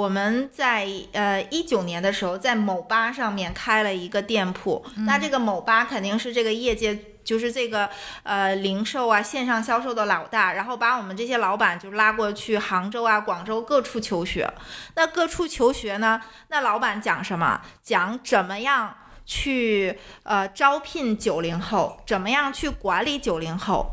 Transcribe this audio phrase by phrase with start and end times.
[0.00, 4.82] 我们在呃一九年的时候，在某吧上面开了一个店铺。
[5.06, 7.86] 那这个某吧肯定是这个业界就是这个
[8.22, 14.50] 呃零售啊线上销售的老大，然后把我们这些老板就拉过去杭州啊、广州各处求学。
[14.96, 17.60] 那各处求学呢，那老板讲什么？
[17.82, 18.96] 讲怎么样
[19.26, 23.92] 去呃招聘九零后，怎么样去管理九零后。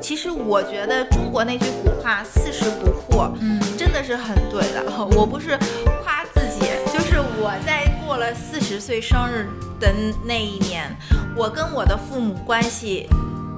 [0.00, 4.82] 其实我觉得中国那句古话“四十不惑”，嗯，真的是很对的。
[5.16, 5.58] 我不是
[6.02, 9.92] 夸自己，就是我在过了四十岁生日的
[10.24, 10.94] 那一年，
[11.36, 13.08] 我跟我的父母关系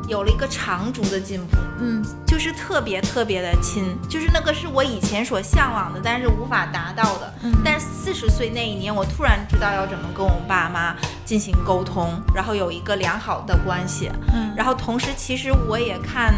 [0.09, 7.33] 有了一个长足的进步，嗯，就是特别特别的亲，就是那个是我以前所向往的，但是无法达到的。
[7.45, 10.95] 嗯但是四十岁那一年，我突然知道要怎么跟我爸妈
[11.33, 14.11] 进行沟通，然后有一个良好的关系。
[14.35, 16.35] 嗯然后同时，其实我也看，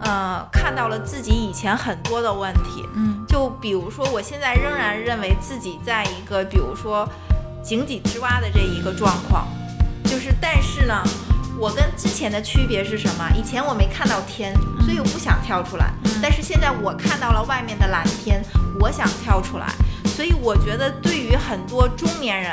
[0.00, 2.84] 呃，看到了自己以前很多的问题。
[2.96, 7.08] 嗯就比如说，我现在仍然认为自己在一个，比如说
[7.62, 9.46] 井底之蛙的这一个状况，
[10.02, 11.00] 就是但是呢，
[11.56, 13.30] 我跟之前的区别是什么？
[13.36, 18.42] 以前我没看到天，所以我不想跳出来，但是现在我看到了外面的蓝天，
[18.80, 19.72] 我想跳出来。
[20.06, 22.52] 所以我觉得，对于很多中年人，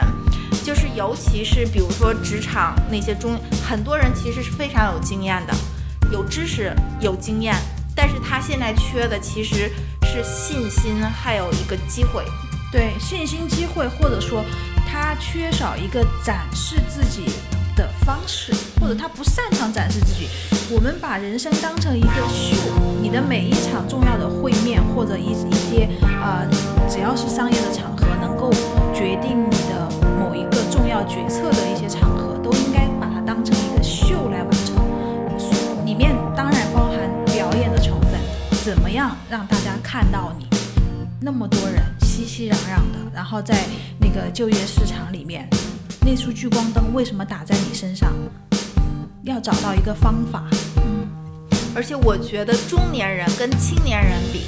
[0.64, 5.54] 就是尤其是比如说职场那些中，很多人其实是非常有经验的，
[6.12, 7.56] 有知识有经验，
[7.96, 9.72] 但是他现在缺的其实
[10.04, 12.24] 是信心，还有一个机会。
[12.72, 14.44] 对，信心、机会，或者说
[14.88, 17.26] 他缺少一个展示自己
[17.76, 20.28] 的方式，或者他不擅长展示自己。
[20.74, 22.56] 我们把人生当成一个秀，
[23.02, 26.48] 你的每一场重要的会面或者一一些呃，
[26.90, 28.52] 只要是商业的场合，能够
[28.94, 34.76] 决定你的某一个重要决策的一些场合，都应该把它当成一个秀来完成。
[35.86, 38.12] 里面当然包含表演的成分，
[38.64, 40.46] 怎么样让大家看到你？
[41.20, 43.56] 那么多人熙熙攘攘的，然后在
[44.00, 45.48] 那个就业市场里面，
[46.04, 48.12] 那束聚光灯为什么打在你身上？
[49.24, 50.50] 要找到一个方法。
[51.76, 54.46] 而且我觉得中年人跟青年人比，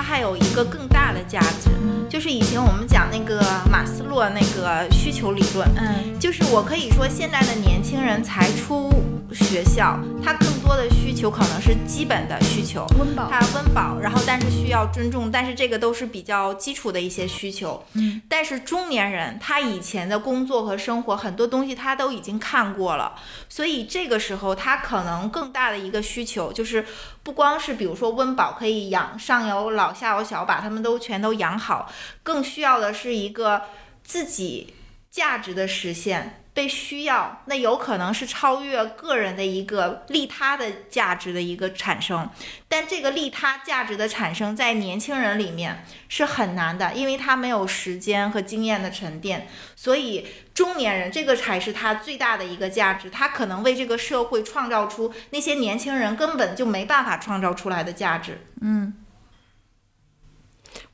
[0.00, 1.68] 他还有一个更大的价值，
[2.08, 3.38] 就是以前我们讲那个
[3.70, 8.90] 马斯洛那个需求理论，嗯就是我可以说现在的年轻人才出
[9.30, 17.84] 学校，他更多的需求可能是基本的需求，温饱他温饱，然后但是需要尊重，但是这个都是比较基础的一些需求。
[17.92, 23.12] 嗯，但是中年人他以前的工作和生活很多东西他都已经看过了，
[23.50, 26.86] 所以这个时候他可能更大的一个需求就是
[27.22, 31.90] 不光是比如说温饱可以养上有老下有小，把他们都全都养好，
[32.22, 33.62] 更需要的是一个
[34.02, 34.74] 自己
[35.10, 36.36] 价值的实现。
[36.52, 42.28] 被需要，那有可能是超越个人的一个利他的价值的一个产生，
[42.66, 49.46] 但这个利他价值的产生在年轻人里面是很难的，因为他没有时间和经验的沉淀，
[49.76, 58.44] 所以中年人这个才是他最大的一个价值，他可能为这个社会创造出那些年轻人根本就没办法创造出来的价值。
[58.60, 58.92] 嗯，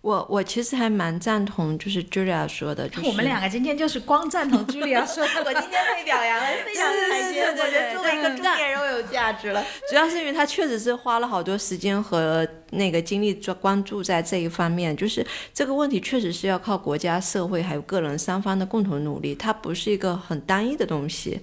[0.07, 5.43] 我我其实还蛮赞同，就是 Julia 说的，就是我们两个今天就是光赞同 Julia 说的。
[5.45, 7.43] 我今天被表扬了，非常开心。
[7.43, 9.65] 我觉得作为一个对中年人，我有价值了。
[9.91, 21.41] 主要是因为他确实是花了好多时间和那个精力专关注在这一方面，就是这个问题确实是要靠国家、社会还有个人三方的共同努力，它不是一个很单一的东西。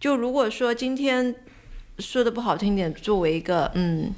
[0.00, 1.34] 就如果说今天
[1.98, 4.10] 说的不好听点，作为一个嗯。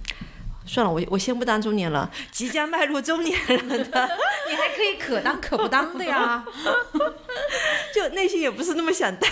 [0.68, 4.08] 算了，我我先不当中年了，即将迈入中年人的，
[4.48, 6.44] 你还可以可当可不当的呀，
[7.94, 9.30] 就内心也不是那么想当。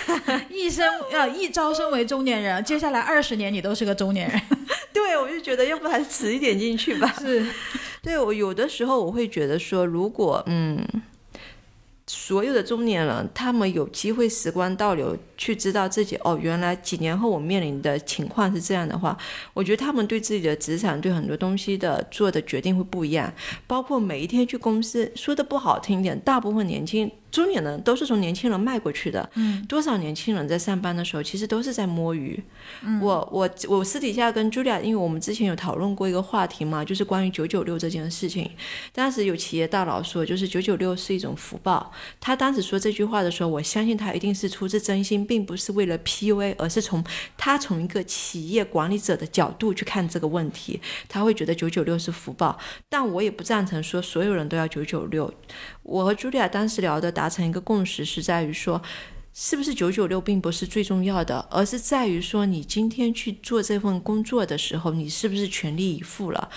[0.49, 4.41] 一生呃一朝身为中年人，接下来二十年你都是个中年人。
[4.91, 7.13] 对，我就觉得要不还是迟一点进去吧。
[7.19, 7.45] 是，
[8.01, 10.83] 对我有的时候我会觉得说，如果嗯，
[12.27, 19.17] 所有的中年人他们有机会时光倒流，去知道自己哦，原来几年后我面临的情况是这样的话，
[19.53, 23.33] 我觉得他们对自己的职场对很多东西的做的决定会不一样，
[23.65, 27.09] 包括每一天去公司，说的不好听一点，大部分年轻。
[27.29, 32.41] 中年人都是从年轻人迈过去的，嗯，多少年轻人在上班的时候，其实都是在摸鱼。
[32.81, 38.49] 嗯，我我我私底下跟 Julia，因为我们之前有讨论过一个话题嘛，就是关于九九六这件事情。
[38.93, 41.91] 当时有企业大佬说，就是九九六是一种福报。
[42.19, 47.03] 他当时说这句话的时候，我相信他一定是出自真心，并不是为了 PUA，而是从
[47.37, 52.57] 他从一个企业管理者的角度去看这个问题，他会觉得九九六是福报。
[52.89, 55.33] 但我也不赞成说所有人都要九九六。
[55.83, 58.81] 我和茱莉亚当时聊的达成一个共识是在于说，
[59.33, 66.49] 是不是九九六并不是最重要的，而是在于说你今天去做这份工作的时候，你是不是全力以赴了。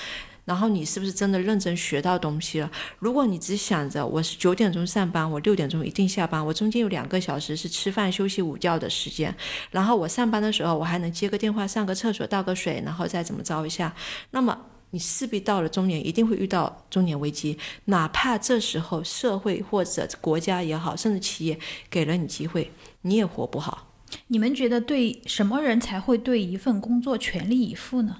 [0.50, 2.68] 然后你是不是真的认真学到东西了？
[2.98, 9.32] 如果你只想着我是九点钟上班，我六点钟一定下班，我中间有两个小时是吃饭、休息、午觉的时间，
[9.70, 13.94] 然后我上班的时候我还能接个电话、上个厕所、倒个水，然后再怎么着一下，
[14.32, 14.60] 那么
[14.90, 21.56] 你势必到了中年一定会遇到中年危机，哪怕这时候社会或者国家也好，甚至企业
[21.88, 22.72] 给了你机会，
[23.02, 23.86] 你也活不好。
[24.26, 28.16] 你们觉得对什么人才会对一份工作全力以赴呢？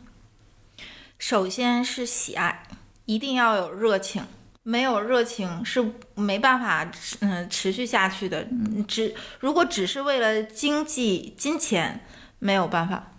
[1.21, 2.63] 首先是喜爱，
[3.05, 4.25] 一定要有热情，
[4.63, 6.91] 没有热情是没办法
[7.21, 8.47] 嗯持续下去的。
[8.89, 12.01] 只如果只是为了经济金钱，
[12.39, 13.13] 没有办法。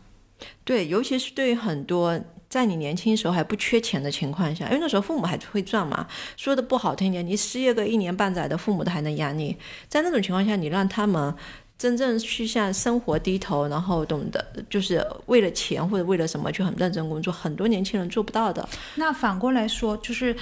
[0.63, 2.19] 对，尤其是对于很多
[2.49, 6.07] 在你年轻时候还不缺钱的情况下，因为那时候父母还会赚嘛。
[6.35, 9.55] 说的不好听点，你失业个一年半载的，父母都还能养你。
[9.87, 11.35] 在那种情况下，你让他们。
[11.81, 18.69] 真正去向生活低头，然后懂得就是为了钱或者为了什么去很认真工作，很多年轻人做不到的。
[18.97, 20.35] 那反过来说，就是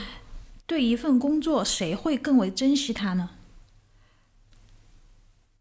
[0.65, 3.29] 对一份工作，谁会更为珍惜它呢？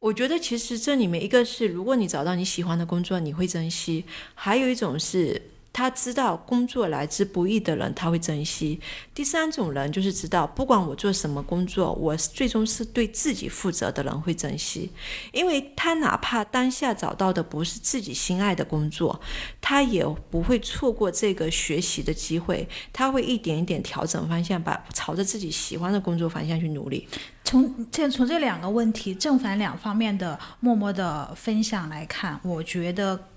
[0.00, 4.02] 我觉得其实这里面一个是，如果你找到你喜欢的工作，你会珍惜；
[4.34, 5.40] 还有一种是。
[5.78, 8.80] 他知道工作来之不易的人，他会珍惜。
[9.14, 14.90] 第三种人就是知道，不管我做什么工作，我最终是对自己负责的人会珍惜。
[15.30, 19.20] 因为他哪怕当下找到的不是自己心爱的工作，
[19.60, 22.68] 他也不会错过这个学习的机会。
[22.92, 27.06] 他会一点一点调整方向，把朝着自己喜欢的工作方向去努力。
[27.44, 33.28] 从这从这两个问题正反两方面的默默的分享来看，我觉得。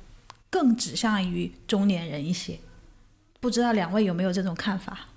[0.51, 2.59] 更指向于中年人一些，
[3.39, 5.07] 不知道两位有没有这种看法？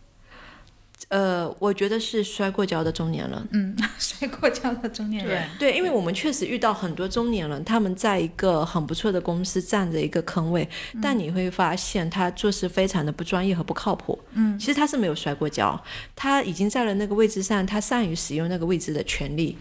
[1.08, 3.48] 呃，我觉得是摔过跤的中年人。
[3.52, 5.46] 嗯， 摔过跤的中年人。
[5.58, 10.66] 对，因为我们确实遇到很多中年人，他们在一个很不错的公司占着一个坑位，
[11.02, 14.18] 但你会发现他做事非常的不专业和不靠谱。
[14.32, 15.78] 嗯，其实他是没有摔过跤，
[16.16, 19.58] 他已经在了那个位置上，他善于使用那个位置的权利。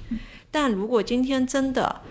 [0.49, 2.01] 但如果今天真的，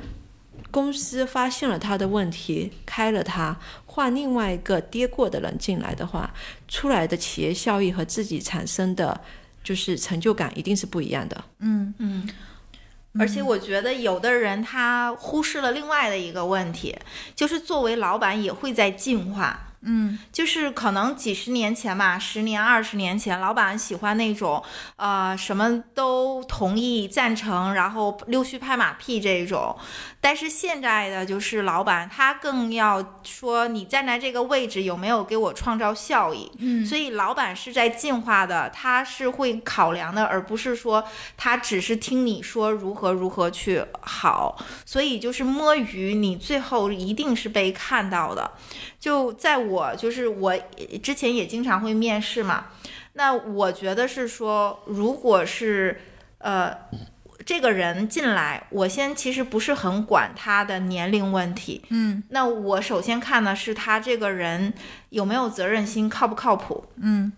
[0.72, 6.32] 公司发现了他的问题，开了他，换另外一个跌过的人进来的话，
[6.66, 9.20] 出来的企业效益和自己产生的
[9.62, 11.44] 就是成就感一定是不一样的。
[11.60, 12.28] 嗯嗯，
[13.18, 16.98] 而且我觉得有的人他忽视了另外的一个问题，
[17.36, 19.71] 就是作为老板也会在进化。
[19.84, 24.62] 嗯，就是可能几十年前吧，十年、二十年前，老板喜欢那种，
[24.96, 29.76] 呃，什么都同意、赞成，然后溜须拍马屁这种。
[30.20, 36.48] 但是现在的就是老板，他更要说你站在这个位置有没有给我创造效益。
[36.58, 41.04] 嗯，所以老板是在进化的，他是会考量的，而不是说
[41.36, 44.56] 他只是听你说如何如何去好。
[44.86, 48.52] 所以就是摸鱼，你最后一定是被看到的。
[49.00, 50.56] 就在我就是我
[51.02, 52.66] 之前也经常会面试嘛，
[53.12, 56.00] 那我觉得是说，如果是
[56.38, 56.76] 呃
[57.44, 64.72] 这个人进来，我先其实不是很管他的年龄问题，嗯，那我首先看的是他这个人
[65.10, 67.32] 有没有责任心，靠不靠谱，嗯。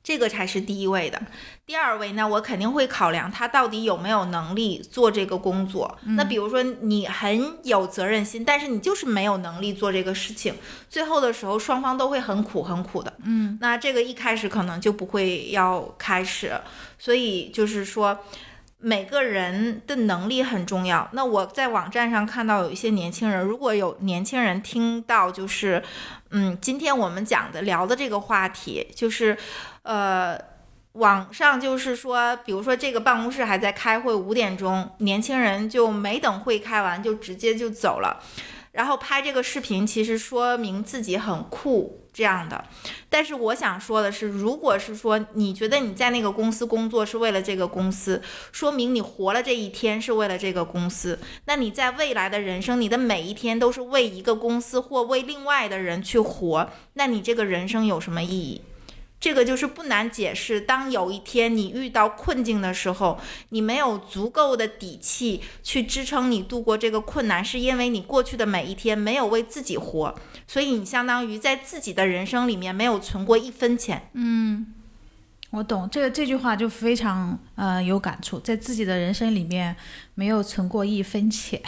[0.00, 1.20] 这个才是第一位的，
[1.68, 5.98] 第二位呢，我肯定会考量他到底有没有能力做这个工作。
[6.16, 10.54] 那比如说你很有责任心，但是你就是没有能力做这个事情，
[10.88, 13.12] 最后的时候双方都会很苦很苦的。
[13.22, 16.58] 嗯，那这个一开始可能就不会要开始，
[16.98, 18.18] 所以就是说
[18.78, 21.06] 每个人的能力很重要。
[21.12, 25.82] 那我在网站上看到有一些年轻人，如果有年轻人听到就是。
[26.30, 29.34] 嗯，今天我们讲的聊的这个话题就是，
[29.80, 30.38] 呃，
[30.98, 38.22] 网上就是说，比如说这个办公室还在开会，五点钟，年轻人就没等会开完就直接就走了。
[38.72, 42.64] 然后拍这个视频，其实说明自己很酷这样的。
[43.08, 51.18] 但是我想说的是，如果是说你觉得你在那个公司工作是为了这个公司，说明你活了这一天是为了这个公司。
[51.46, 58.60] 那你在未来的人生，你的每一天都是为一个公司或为另外的人去活，那你这个人生有什么意义？
[59.20, 60.60] 这个就是不难解释。
[60.60, 63.18] 当有一天你遇到困境的时候，
[63.50, 70.14] 你没有足够的底气去支撑你度过这个困难，是因为你过去的每一天没有为自己活，
[70.46, 74.10] 所以你相当于在自己的人生里面没有存过一分钱。
[74.14, 74.74] 嗯。
[75.50, 79.74] 我懂这个这句话就非常呃有感触，在自己的人生里面
[80.14, 81.58] 没有存过一分钱，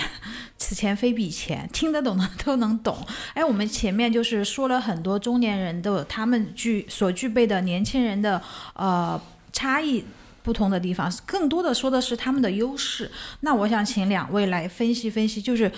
[0.58, 2.98] 此钱非彼钱，听得懂的都能懂。
[3.32, 8.42] 哎，我们前面就是说了很多中年人都有他们具所具备的年轻人的
[8.74, 9.18] 呃
[9.50, 10.04] 差异
[10.42, 13.10] 不同的地方，更多的说的是他们的优势。
[13.40, 15.72] 那我想请两位来分析分析，就是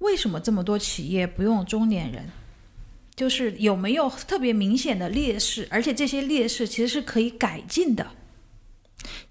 [0.00, 2.28] 为什么这么多企业不用中年人？
[3.16, 8.08] 就是有没有特别明显的劣势，而且这些劣势其实是可以改进的。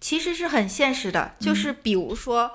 [0.01, 2.51] 其实是很现实的，就是比如说，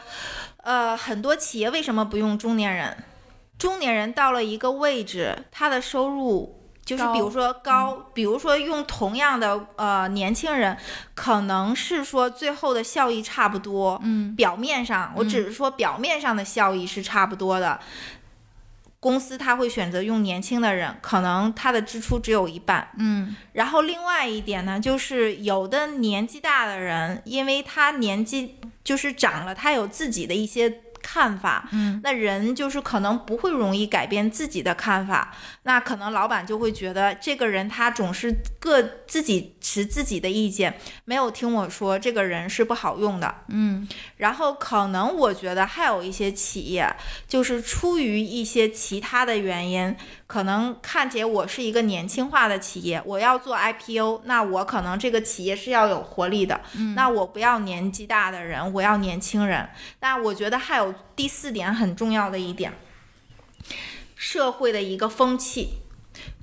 [0.58, 3.04] 呃，很多企业为什么不用中年人？
[3.58, 10.76] 中年人到了一个位置，他的收入就是比如说高，比如说用同样的呃年轻人，
[11.14, 17.78] 可能是说最后的效益差不多，嗯，表面上我只是说表面上的效益是差不多的。
[19.00, 23.34] 公司他会选择用年轻的人，可能他的支出只有一半，嗯。
[23.54, 43.88] 然后另外一点呢，就是有的年纪大的人，因为他年纪就是长了，他有自己的一些看法，嗯，那人就是可能不会容易改变自己的看法，那可能老板就会觉得这个人他总是各自己持自己的意见，没有听我说，这个人是不好用的，嗯。
[44.16, 46.88] 然后可能我觉得还有一些企业，
[47.26, 56.94] 就是出于一些其他的原因，可能看起来我是一个年轻化的企业，我要做 IPO，那我可能这个企业是要有活力的，嗯。
[56.94, 59.68] 那我不要年纪大的人，我要年轻人。
[60.00, 62.72] 那我觉得还有第四点很重要的一点，
[64.16, 65.80] 社会的一个风气。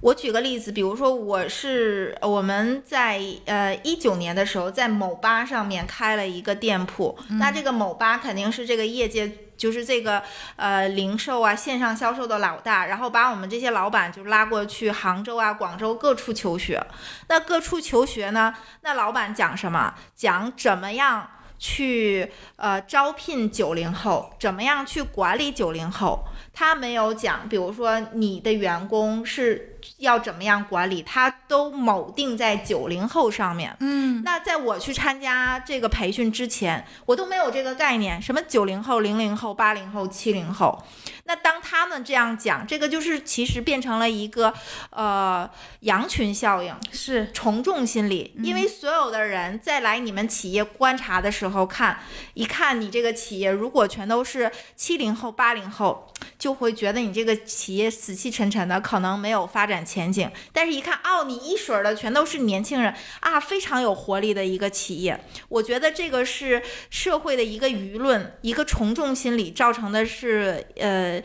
[0.02, 10.24] 我举个例子，比如说我是我们在呃一九年的时候在某吧上面开了一个店铺，那这个某吧肯定是这个业界就是这个
[10.56, 16.84] 呃零售啊线上销售的老大，然后把我们这些老板就拉过去杭州啊广州各处求学。
[17.28, 19.94] 那各处求学呢，那老板讲什么？
[20.16, 26.24] 讲怎么样去呃招聘九零后，怎么样去管理九零后。
[26.54, 33.76] 他没有讲，比如说你的员工是要怎么样管理，它都铆定在九零后上面。
[33.80, 40.84] 嗯那在我去参加这个培训之前，我都没有这个概念，什么九零后、零零后、八零后、七零后。
[41.24, 44.54] 那当他们这样讲，这个就是其实变成了一个
[44.92, 45.50] 呃
[45.82, 46.74] 羊群效应。
[46.92, 52.00] 是从众心理，因为所有的人在来你们企业观察的时候看，
[52.34, 60.30] 一看你这个企业如果全都是七零后、八零后，就会觉得你这个企业死气沉沉的，可能没有发展前景。
[60.52, 65.20] 但是，一看哦，你一水儿的全都是年轻人啊，非常有活力的一个企业。
[65.50, 71.22] 我觉得这个是社会的一个舆论，一个从众心理造成的是呃。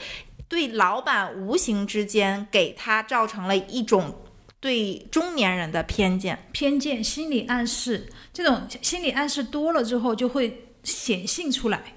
[0.49, 4.15] 对老板无形之间给他造成了一种
[4.61, 6.39] 对中年人的偏见。
[6.53, 11.95] 偏见、心理暗示，这种心理暗示多了之后就会显性出来。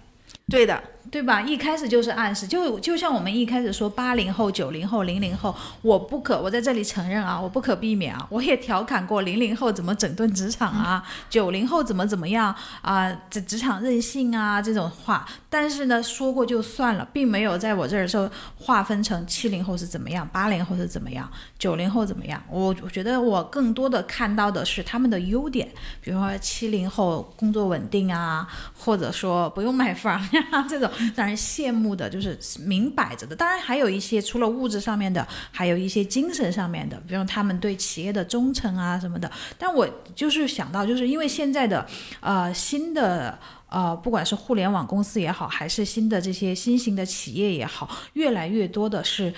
[0.50, 0.82] 对的，
[1.12, 1.42] 对吧？
[1.42, 22.42] 一开始就是暗示，就就像我们一开始说八零后、九零后、零零后，我不可，我在这里承认啊，我不可避免啊，我也调侃过零零后怎么整顿职场啊，九零后怎么怎么样啊，这职场任性啊这种话，但是呢说过就算了，并没有在我这儿说划分成七零后是怎么样，八零后是怎么样，九零后怎么样。
[22.50, 25.68] 我我觉得我更多的看到的是他们的优点，
[26.02, 28.48] 比如说七零后工作稳定啊，
[28.78, 33.36] 或者说不用买房呀这种，让人羡慕的，就是明摆着的。
[33.36, 39.32] 当然还有一些除了物质上面的，还有一些精神上面的，比如他们对企业的忠诚啊什么的。
[39.58, 41.86] 但我就是想到，就是因为现在的
[42.20, 43.38] 呃新的。
[43.68, 49.34] 呃，不管是互联网公司也好，还是新的这些新型的企业也好，越来越多的是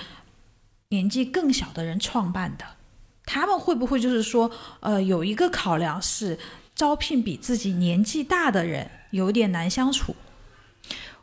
[0.89, 2.63] 年纪更小的人创办的。
[3.25, 6.37] 他们会不会就是说，呃，有一个考量是
[6.75, 10.15] 招聘比自己年纪大的人有点难相处，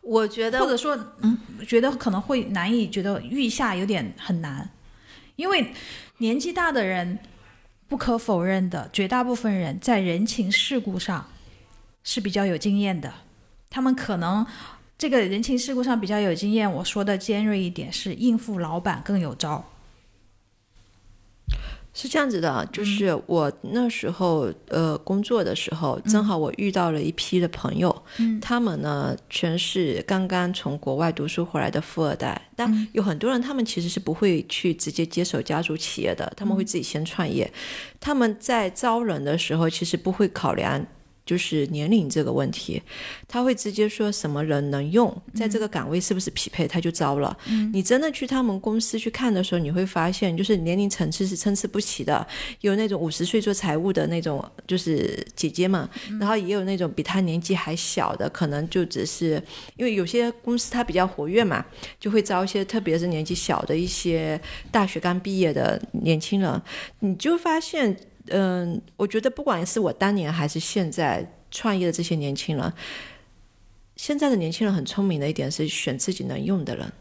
[0.05, 4.71] 我觉得或者说，嗯，觉得可能会难以觉得遇下有点很难，
[5.37, 5.73] 因为
[6.19, 7.19] 年纪大的人，
[7.89, 11.27] 不可否认的，绝大部分人在人情世故上
[12.03, 13.13] 是比较有经验的，
[13.69, 14.47] 他们可能。
[14.97, 19.63] 这个人情世故上比较有经验，我说的尖锐一点是应付老板更有招。
[21.95, 37.51] 是这样子的，就是我那时候呃工作的时候，正好我遇到了一批的朋友，嗯他们呢全是刚刚从国外读书回来的富二代，但有很多人他们其实是不会去直接接手家族企业的，他们会自己先创业。
[38.01, 40.85] 他们在招人的时候，其实不会考量。
[41.27, 42.83] 就是年龄这个问题，
[43.27, 47.37] 他会直接说什么人能用，在这个岗位是不是匹配，他就招了。
[47.73, 52.27] 你真的去他们公司去看的时候，你会发现，就是年龄层次是参差不齐的，
[52.61, 55.89] 有那种五十岁做财务的那种，就是姐姐们，
[56.21, 59.43] 然后也有那种比他年纪还小的，可能就只是
[59.77, 61.65] 因为有些公司它比较活跃嘛，
[61.99, 64.39] 就会招一些特别是年纪小的一些
[64.71, 66.63] 大学刚毕业的年轻人，
[67.01, 67.97] 你就发现。
[68.29, 72.73] 嗯，我觉得不管是我当年还是现在创业的这些年轻人，
[73.97, 76.93] 现在的年轻人很聪明的一点是选自己能用的人。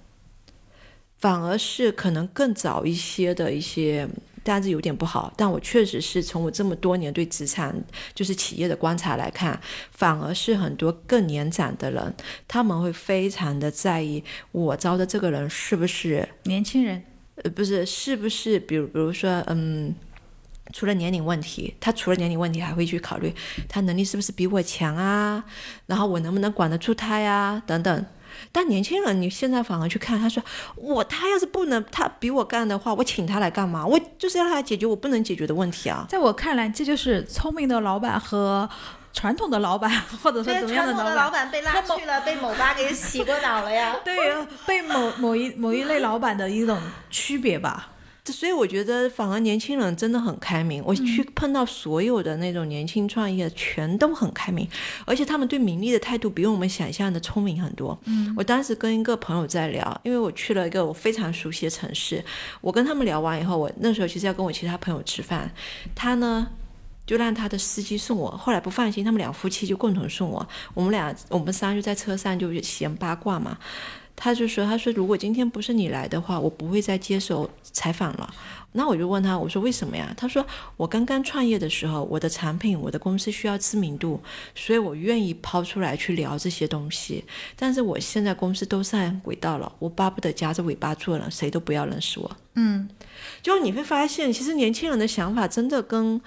[1.17, 4.07] 反而是可能更早一些的一些。
[4.45, 7.73] 但是有点不好，但我确实是从我这么多年对职场
[8.13, 9.57] 就是企业的观察来看，
[9.91, 12.13] 反而是很多更年长的人，
[12.45, 17.01] 他们会非常的在意我招的这个人是不是年轻人，
[17.35, 19.95] 呃，不是，是不是比如比如说，嗯，
[20.73, 23.33] 除了年龄问题，他除了年龄问题还会去考虑
[23.69, 25.43] 他能力是不是比我强啊，
[25.85, 28.05] 然后我能不能管得住他呀，等等。
[28.51, 30.43] 但年轻人，你现在反而去看，他说
[30.75, 33.85] 我他要是不能他比我干的话，我请他来干嘛？
[33.85, 36.05] 我就是要他解决我不能解决的问题啊。
[36.09, 38.67] 在我看来，这就是聪明的老板和
[39.13, 39.91] 传统的老板，
[40.23, 43.95] 或者说怎么样的老板被拉去了，被某吧给洗过脑了呀。
[44.03, 47.89] 对呀，被某某一某一类老板的一种区别吧。
[48.31, 50.81] 所以我觉得，反而年轻人真的很开明。
[50.85, 54.65] 我去碰到所有的那种年轻创业，全都很开明，
[55.05, 57.99] 而且他们对名利的态度比我们想象的聪明很多。
[58.05, 62.23] 嗯，我当时跟一个朋友在聊，因为我去了一个我非常熟悉的城市，
[62.61, 65.51] 我跟他们聊完以后，我那时候其实要跟我其他朋友吃饭，
[65.93, 66.47] 他呢
[67.05, 73.57] 就让他的司机送我，后来不放心，他们两夫妻就共同送我，我们俩我们仨就在车上就闲八卦嘛。
[74.15, 78.33] 他就说：“他说如果今天不是你来的话，我不会再接受采访了。”
[78.75, 80.45] 那我就问他：“我说为什么呀？”他说
[80.77, 84.19] ：“我刚刚创业的时候，我的产品、我的公司需要知名度，
[84.55, 87.23] 所以我愿意抛出来去聊这些东西。
[87.55, 92.89] 但是我现在公司都上轨道了，我巴不得夹着尾巴做了，谁都不要认识我。”嗯，
[93.41, 96.19] 就你会发现，其实年轻人的想法真的跟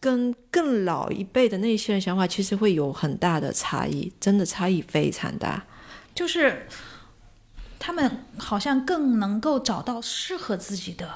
[0.00, 5.64] 跟更老一辈的那些人想法其实会有很大的差异，真的差异非常大，
[6.14, 6.66] 就是。
[7.78, 11.08] 他们好像更能够找到适合自己的，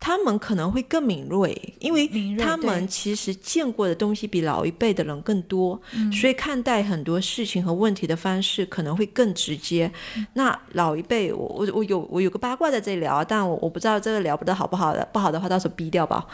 [0.00, 5.80] 他们可能会更敏锐，因为他们其实见过的东西比老一辈的人更多，
[6.12, 9.90] 所以看待很多事情和问题的方式可能会更直接。
[10.34, 16.26] 那老一辈，我我我有我有个八卦在这里聊，但我我不知道这个聊不得好不好的，不好的话到时候逼掉吧。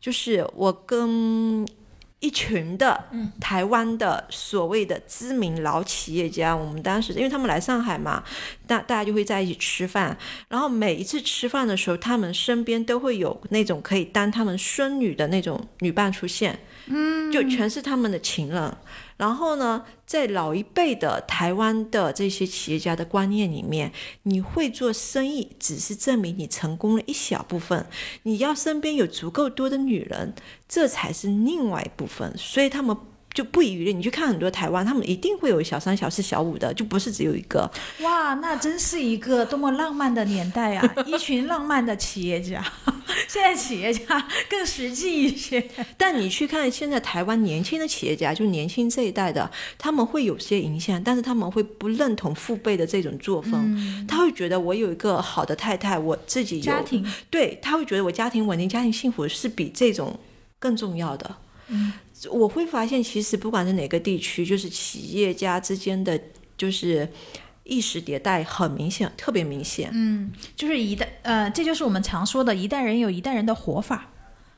[0.00, 1.66] 就是我跟。
[2.22, 3.04] 一群的
[3.40, 8.22] 台湾的所谓的知名老企业家，我们当时因为他们来上海嘛，
[8.66, 10.16] 大大家就会在一起吃饭，
[10.48, 16.56] 然后每一次吃饭的时候，他们身边都会有那种可以当他们孙女的那种女伴出现，
[16.86, 18.72] 嗯，就全是他们的情人。
[19.16, 23.92] 然后呢，在老一辈的台湾的这些企业家的观念里面，
[24.24, 27.86] 你会做生意，只是证明你成功了一小部分。
[28.24, 30.34] 你要身边有足够多的女人，
[30.68, 32.36] 这才是另外一部分。
[32.36, 32.96] 所以他们。
[33.32, 37.70] 就不遗余力，你去看很多台湾，他们一定会有小三、小四、小五的，就不是只有一个。
[38.00, 40.94] 哇，那真是一个多么浪漫的年代啊！
[41.06, 42.62] 一群浪漫的企业家，
[43.28, 45.66] 现在企业家更实际一些。
[45.96, 60.18] 但你去看现在台湾年轻的企业家，就年轻这一代的，他们会有些影响，但是他们会不认同父辈的这种作风，他会觉得我有一个好的太太，我自己有家庭，对他会觉得我家庭稳定、家庭幸福是比这种
[60.58, 61.36] 更重要的。
[61.72, 61.92] 嗯。
[62.30, 66.16] 我会发现，其实不管是哪个地区，就是企业家之间的
[66.56, 67.08] 就是
[67.64, 69.90] 意识迭代很明显，特别明显。
[69.92, 74.08] 嗯，就是一代，呃，这就是我们常说的一代人有一代人的活法。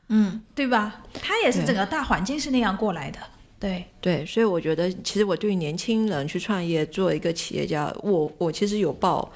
[0.08, 1.02] 嗯，对吧？
[1.14, 3.18] 他也是整个大环境是那样过来的。
[3.58, 9.32] 对对，所以我觉得，其实我对于年轻人去创业做一个企业家，我我其实有抱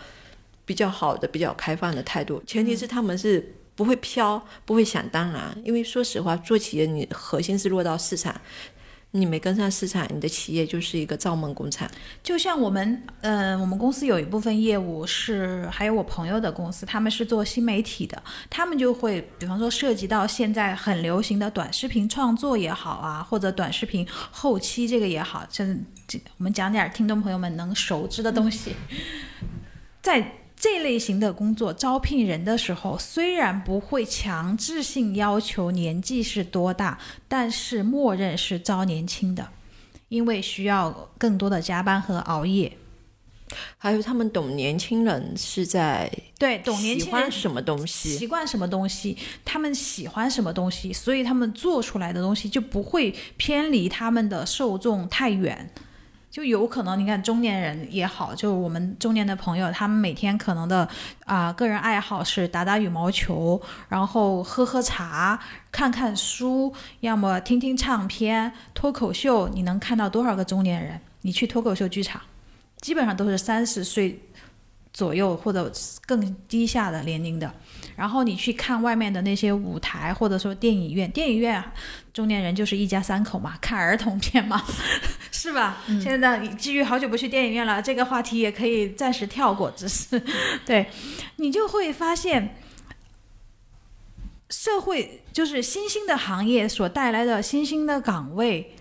[0.67, 3.55] 比较好的、比较开放的态度，前提是他们是。
[3.79, 8.35] 不会飘，不会想当然，因为说实话，做企业你核心是落到市场，
[9.13, 11.89] 你没跟上市场，你的企业就是一个造梦工厂。
[12.21, 25.65] 就像我们，呃，我们公司有一部分业务是，还有我朋友的公司，他们是做新媒体的，他们就会，比方说涉及到现在很流行的短视频创作也好啊，或者短视频后期这个也好，这
[26.09, 28.75] 这我们讲点听众朋友们能熟知的东西，
[30.03, 30.33] 在。
[30.59, 39.49] 这类型的工作招聘人的时候，虽然不会强制性要求年纪是多大，但是默认是招年轻的，
[40.09, 42.73] 因为需要更多的加班和熬夜。
[43.79, 55.71] 还有他们懂年轻人是在对懂年轻人什么东西，习惯什么东西，他们喜欢什么东西，所以他们做出来的东西就不会偏离他们的受众太远。
[56.31, 60.89] 就有可能，你看中年人也好，就我们中年的朋友，他们每天可能的
[61.25, 65.41] 啊个人爱好是打打羽毛球，然后喝喝茶，
[65.73, 69.49] 看看书，要么听听唱片、脱口秀。
[69.49, 71.01] 你能看到多少个中年人？
[71.23, 72.21] 你去脱口秀剧场，
[72.81, 74.21] 基本上都是三十岁
[74.93, 75.73] 左右或者
[76.07, 77.53] 更低下的年龄的。
[77.99, 81.63] 然后你去看外面的那些舞台，或者说电影院，电影院
[82.13, 84.63] 中年人就是一家三口嘛，看儿童片嘛，
[85.33, 85.79] 是吧？
[86.01, 90.23] 现在基于好久不去电影院了，这个话题也可以暂时跳过，只是
[90.65, 90.87] 对
[91.37, 92.55] 你就会发现。
[94.51, 98.75] 社会就是新兴的行业所带来的新兴的岗位，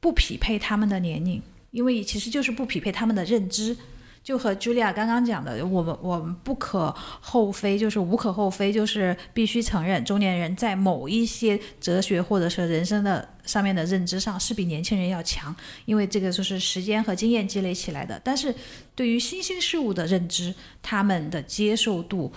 [0.00, 3.76] 不匹配他们的年龄，因为其实就是不匹配他们的认知。
[4.24, 18.18] 就和茱莉亚刚刚讲的，我们我们不可厚非，就是无可厚非，就是必须承认，中年人在某一些哲学或者是人生的上面的认知上是比年轻人要强，因为这个就是时间和经验积累起来的。
[18.24, 18.54] 但是
[18.94, 22.32] 对于新兴事物的认知，他们的接受度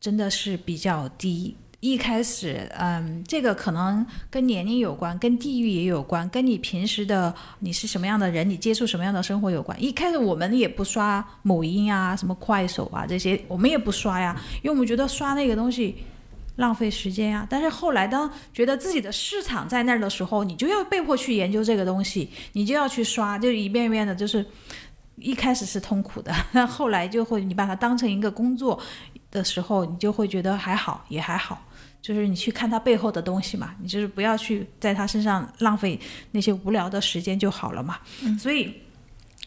[0.00, 1.56] 真的是比较低。
[1.80, 9.80] 一开始，嗯，这个可能跟年龄有关，跟地域也有关，跟你平时的你是什么样的人，你接触什么样的生活有关。
[9.80, 15.98] 一开始我们也不刷某音啊，什么快手啊这些，我们也不刷呀，因为我们觉得刷那个东西
[16.56, 17.46] 浪费时间呀。
[17.48, 24.44] 但是后来当觉得自己的市场在那儿的时候，你就要被迫去研究这个东西，你就要去刷，就一遍一遍的，就是
[25.14, 26.34] 一开始是痛苦的，
[26.66, 28.80] 后来就会你把它当成一个工作
[29.30, 31.62] 的时候，你就会觉得还好，也还好。
[32.00, 35.98] 就是你去看他背后的东西嘛，你就是不要去在他身上浪费
[36.30, 37.98] 那些无聊的时间就好了嘛。
[38.38, 38.74] 所以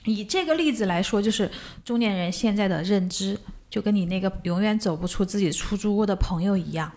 [0.05, 1.49] 以这个例子来说，就是
[1.83, 3.37] 中年人现在的认知，
[3.69, 6.91] 就跟你那个永远走不出自己出租屋的朋友一样，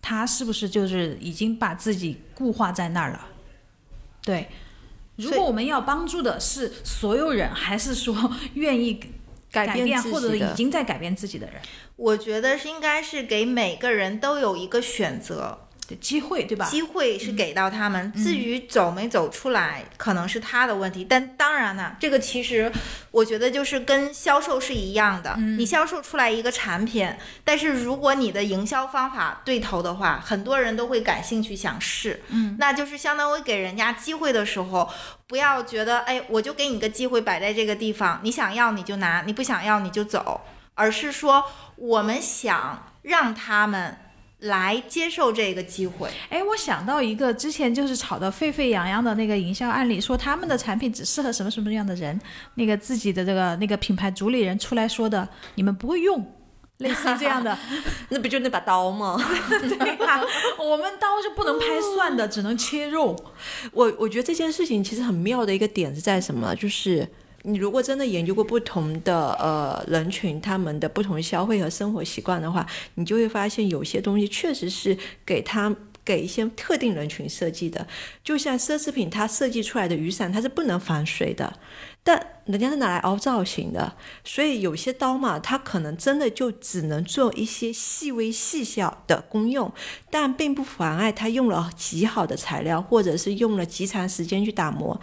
[0.00, 3.26] 他是不是就是已经把自己固化在那儿了？
[4.22, 4.46] 对。
[5.16, 9.00] 如果我们要帮助的是所有人，还是说愿意
[9.50, 11.60] 改变或者已经在改变自己的人？
[11.96, 16.68] 我觉得是应该是给每个人都有一个选择的机会，对吧？
[16.68, 21.04] 机会是给到他们，至于走没走出来，可能是他的问题。
[21.04, 22.70] 但当然呢，这个其实
[23.10, 27.10] 我觉得就是跟销售是一样的，你销售出来一个产品，
[27.42, 32.22] 但是如果你的营销方法对头的话，很多人都会感兴趣想试。
[32.28, 34.88] 嗯，那就是相当于给人家机会的时候，
[35.26, 40.42] 不要觉得哎，我就给你个机会摆在这个地方，你想要你就拿，你不想要你就走。
[40.74, 43.96] 而是说，我们想让他们
[44.40, 46.08] 来接受这个机会。
[46.28, 52.18] 哎，我想到一个之前就是炒得沸沸扬扬的那个营销案例，说他们的产品只适合什么什么样的人。
[52.54, 56.24] 那个自己的这个那个品牌主理人出来说的，你们不会用，
[56.78, 57.58] 类似这样的，
[58.10, 59.16] 那不就那把刀吗？
[59.50, 60.22] 对呀，
[60.58, 63.16] 我们刀是不能拍蒜的，只能切肉。
[63.72, 67.08] 我我觉得这件事情其实很妙的一个点是在什么，就是。
[67.42, 75.74] 你如果真的研究过不同的呃人群，他们的不同消费和生活习惯的话，你就会发现有些东西确实是给他
[76.04, 77.86] 给一些特定人群设计的。
[78.24, 81.58] 就像奢侈品，它设计出来的雨伞，它是不能防水的。
[82.04, 89.70] 但人家是拿来凹造型的，所以有些刀嘛，它可能真的就只能做一些细微细小的功用，
[90.10, 94.98] 但并不妨碍它用了极好的材料，或者是用了极长时间去打磨。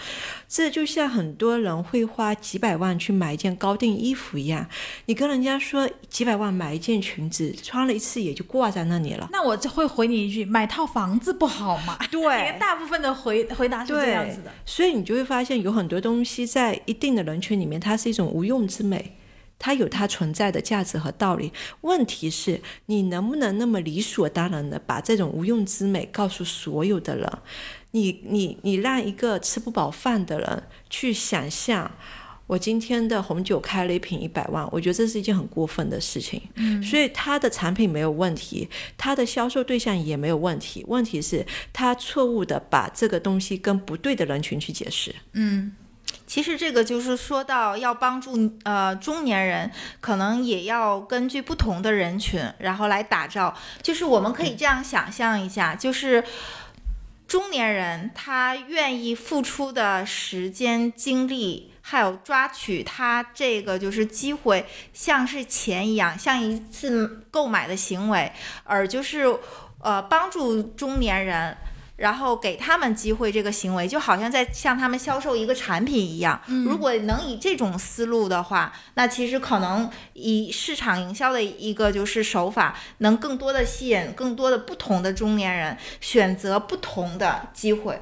[0.47, 4.67] 这就像很多人会花几百万去买一件高定衣服一样，
[5.07, 9.27] 你跟人家说几百万买一件裙子，穿了一次也就挂在那里了。
[9.31, 11.97] 那我就会回你一句：买套房子不好吗？
[12.11, 14.51] 对，大部分的回回答是这样子的。
[14.65, 19.17] 所以你就会发现有很多东西在一定的人群里面，它是一种无用之美，
[19.57, 21.51] 它有它存在的价值和道理。
[21.81, 27.29] 问题是，你能不能那么理所当然的把这种无用之美告诉所有的人？
[27.95, 31.89] 你你你让一个吃不饱饭的人去想象，
[32.45, 36.41] 我今天的红酒开了一瓶一百万，我觉得这是一件很过分的事情。
[36.55, 45.15] 嗯，所以他的产品没有问题，他的销售对象也没有问题，问题是他错误的把这个东西跟不对的人群去解释。
[45.31, 45.73] 嗯。
[46.27, 53.55] 其实这个就是说到要帮助呃中年人，可能也要根据不同的人群，然后来打造。
[53.81, 56.23] 就是我们可以这样想象一下，就是
[57.27, 68.31] 中年人他愿意付出的时间、精力，还有抓取他这个就是机会，像是钱一样，像一次购买的行为，
[68.63, 69.25] 而就是
[69.79, 71.57] 呃帮助中年人。
[71.97, 76.41] 然后给他们机会，这个行为就好像在向他们销售一个产品一样。
[76.65, 88.01] 如果能以这种思路的话，那其实可能以市场营销的一个就是手法，能更多的吸引更多的不同的中年人选择不同的机会。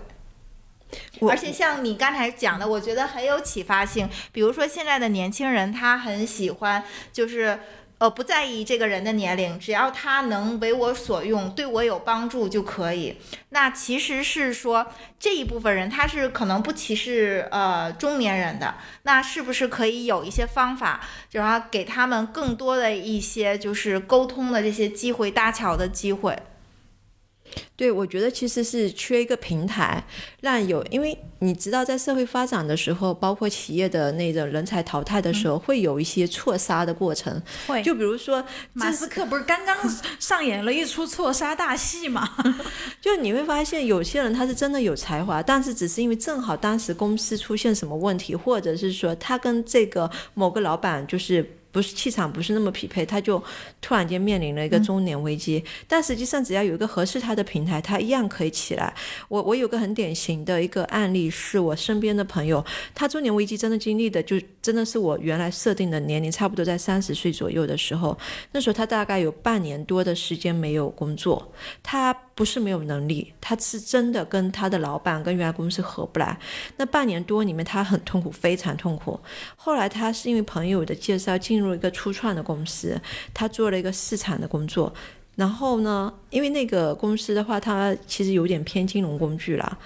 [1.29, 4.09] 而且像你刚才讲的，我觉得很有启发性。
[4.31, 7.59] 比如说现在的年轻人，他很喜欢就是。
[8.03, 13.17] 呃不在意这个人的年龄，只要他能为我所用，对我有帮助就可以。
[13.51, 14.85] 那其实是说
[15.17, 26.37] 这一部分人他是可能不歧视呃中年人的，那是不是可以有一些方法，就是给他们更多的一些就是沟通的这些机会、搭桥的机会？
[27.75, 30.03] 对，我觉得其实是缺一个平台，
[30.41, 37.41] 让有，因为你知道，在社会发展的时候，包括企业的那种人才淘汰的时候，会有一些错杀的过程。
[37.67, 39.75] 会，就比如说马斯克不是刚刚
[40.19, 42.29] 上演了一出错杀大戏吗？
[43.01, 51.57] 就你会发现，有些人他是真的有才华，但是只是因为正好当时公司出现什么问题，或者是说他跟这个某个老板就是。
[51.73, 53.43] 不是气场不是那么匹配，他就
[53.81, 55.61] 突然间面临了一个中年危机。
[55.87, 58.93] 但实际上，只要有一个合适他的平台，他一样可以起来。
[59.27, 68.15] 我我有个很典型的一个案例，是我身边的朋友，他中年危机真的经历的，就真的是我原来设定的年龄，差不多在三十岁左右的时候。
[68.51, 76.37] 那时候他大概有半年多的时间没有工作，他不是没有能力，他是真的跟他的老板跟原来公司合不来。
[76.77, 79.19] 那半年多里面，他很痛苦，非常痛苦。
[79.65, 81.73] 后来他是因为朋友的介绍进入。
[81.73, 82.99] 一个初创的公司，
[83.33, 84.93] 他做了一个市场的工作。
[85.35, 89.79] 然后呢，因为那个公司的话，它其实有点偏金融工具了。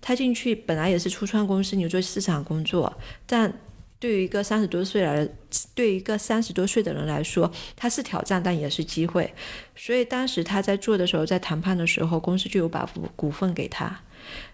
[0.00, 3.52] 他进去本来也是初创公司，你做市场工作，但
[3.98, 5.28] 对于一个三十多岁来，
[5.74, 9.34] 对于一个三十多岁的人来说，他是挑战，但也是机会。
[9.76, 14.00] 所以当时他在做的时候，在谈判的时候，公司就有把股股份给他。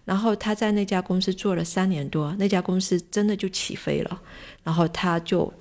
[0.04, 4.20] 然后他在那家公司做了三年多，那家公司真的就起飞了。
[4.62, 5.52] 然后他就。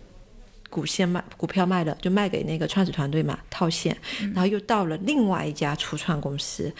[0.69, 3.95] 股线卖股票卖了，就卖给那个创始团队嘛，套现，
[4.33, 6.73] 然后又到了另外一家初创公司，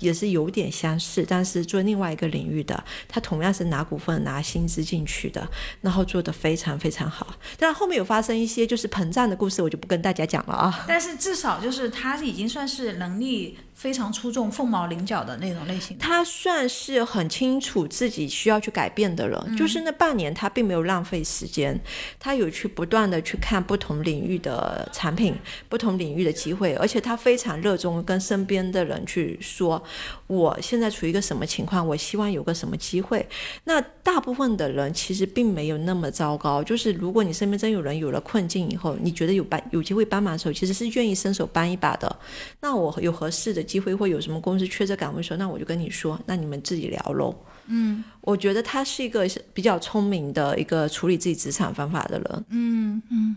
[0.00, 5.48] 也是有点相似，但是做另外一个领域的，他同样是拿股份拿薪资进去的，
[5.80, 7.34] 然后做的非常非常好。
[7.58, 10.84] 但后面有发生一些就是膨胀的故事，我就不跟大家讲了啊。
[10.86, 13.58] 但是至少就是他已经算是能力。
[13.78, 19.56] 非常出众、凤毛麟角的那种类型，他算是很清楚自己需要去改变的人。
[19.56, 21.80] 就是那半年，他并没有浪费时间，
[22.18, 25.32] 他有去不断的去看不同领域的产品、
[25.68, 29.80] 不同领域的机会，而且他非常热衷跟身边的人去说，
[30.26, 33.24] 我现在处于一个什么情况，我希望有个什么机会。
[33.62, 42.16] 那大部分的人其实并没有那么糟糕，就是如果你身边真有人有了困境以后，你觉得有帮有机会帮忙的时候，其实是愿意伸手帮一把的。
[42.60, 43.64] 那我有合适的。
[43.68, 45.18] 机会或有什么公司缺这岗位？
[45.18, 47.36] 的时候那我就跟你说，那你们自己聊喽。
[47.66, 52.44] 嗯，我觉得他是一个比较聪明的一个处理自己职场方法的人。
[52.48, 53.36] 嗯嗯。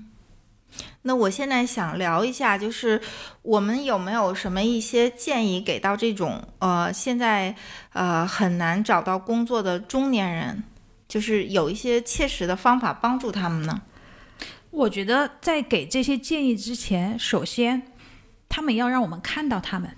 [1.01, 3.01] 那我现在想聊一下，就是
[3.41, 7.55] 我们有没有什么一些建议给到这种呃现在
[7.93, 10.63] 呃很难找到工作的中年人，
[11.07, 13.81] 就是有一些切实的方法帮助他们呢？
[14.69, 17.83] 我觉得在给这些建议之前，首先。
[18.53, 19.95] 他们要让我们看到他们。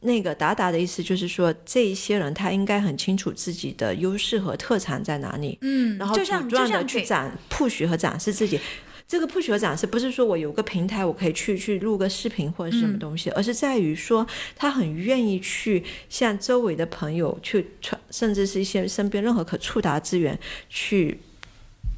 [0.00, 8.58] 那个达达的意思就是说，这一些人他应该很清楚自己的优势和特长在哪里，嗯，然后不断的去展 push 和展示自己。
[9.06, 21.20] 这个 push 和展示不是说我有个平台我可以去去录个视频或者是什么东西，而是在于说他很愿意去向周围的朋友去传，甚至是一些身边任何可触达资源去。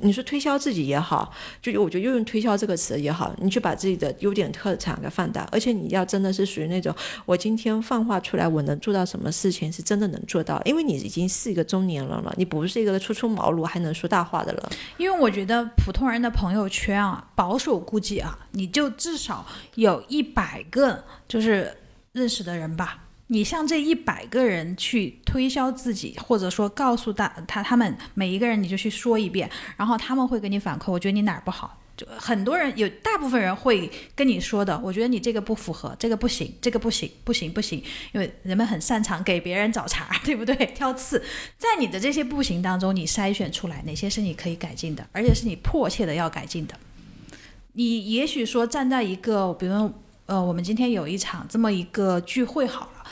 [0.02, 14.62] 你说推销自己也好，就我觉得用推销这个词也好，你去把自己的优点特长给放大，而且你要真的是属于那种我今天放话出来，我能做到什么事情是真的能做到，因为你已经是一个中年人了，你不是一个初出茅庐还能说大话的人。
[14.96, 21.72] 因为我觉得普通人的朋友圈啊，保守估计啊，你就至少有一百个就是
[22.12, 22.98] 认识的人吧。
[23.32, 30.92] 你向这一百个人去推销自己，或者说告诉大他他们每一个人你就去说一遍，然后他们会给你反馈。
[30.92, 34.78] 我觉得你哪儿不好，就很多人有大部分人会跟你说的。
[34.84, 37.82] 我觉得你这个不符合，这个不行，这个不行，不行不行。
[38.12, 40.54] 因为人们很擅长给别人找茬，对不对？
[40.74, 41.18] 挑刺，
[41.56, 46.74] 在你的这些不行当中，你筛选出来哪些是你可以改进的，而且是你迫切的要改进的。
[47.72, 49.90] 你也许说站在一个，比如
[50.26, 53.04] 呃，我们今天有一场这么一个聚会，好了。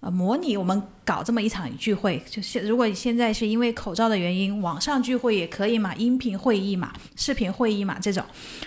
[0.00, 8.24] 呃，模拟我们搞这么一场聚会，就现如果你现在是因为口罩的原因，网上聚会也可以嘛，音频会议嘛，视频会议嘛，这种，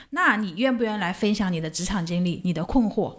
[0.10, 3.16] 那你愿不愿意来分享你的职场经历、你的困惑？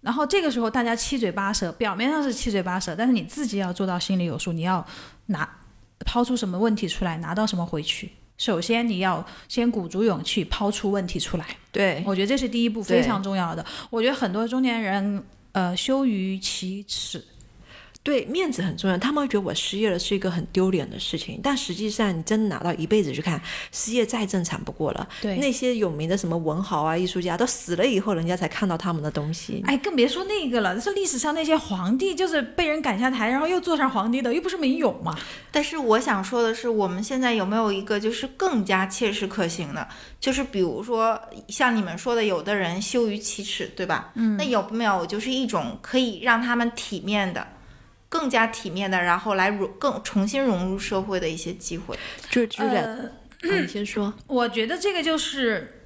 [0.00, 4.84] 然后这个时候大家七嘴八舌，表面上是七嘴八舌，但是你自己要做到心里有数，你要
[5.26, 5.48] 拿
[6.04, 8.10] 抛出什么问题出来，拿到什么回去。
[8.38, 13.64] 首先你要先鼓足勇气抛出问题出来，对我觉得这是第一步，非常重要的。
[13.90, 15.24] 我觉得很多中年人。
[15.52, 17.24] 呃，羞于启齿，
[18.06, 18.96] 对，面子很重要。
[18.96, 23.42] 他们会觉得我失业了是一个很丢脸的事情，但实际上你真的拿到一辈子去看，
[23.72, 25.08] 失业再正常不过了。
[25.20, 29.60] 对那些有名的什么文豪啊、艺术家都死了以后，人家才看到他们的东西。
[29.66, 35.18] 哎，更别说那个了，是历史上那些皇帝，就是被人赶下台，然后又坐上皇帝的，又不是没有嘛。
[35.50, 39.88] 但是我想说的是，我们现在有没有一个就是更加切实可行的？
[40.20, 44.12] 就是比如说像你们说的，有的人羞于启齿，对吧？
[44.14, 47.44] 嗯，那有没有就是一种可以让他们体面的？
[48.08, 51.98] 更加体面的，然后来融更重新融入社会的一些机会。
[52.30, 53.02] 就就在、呃，
[53.50, 54.12] 啊你先说。
[54.26, 55.82] 我觉得这个就是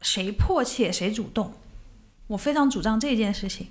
[0.00, 1.52] 谁迫切谁主动，
[2.28, 3.68] 我非常主张这件事情。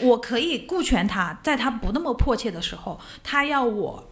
[0.00, 4.10] 我可以顾全他，在他不那么迫切的时候，他要我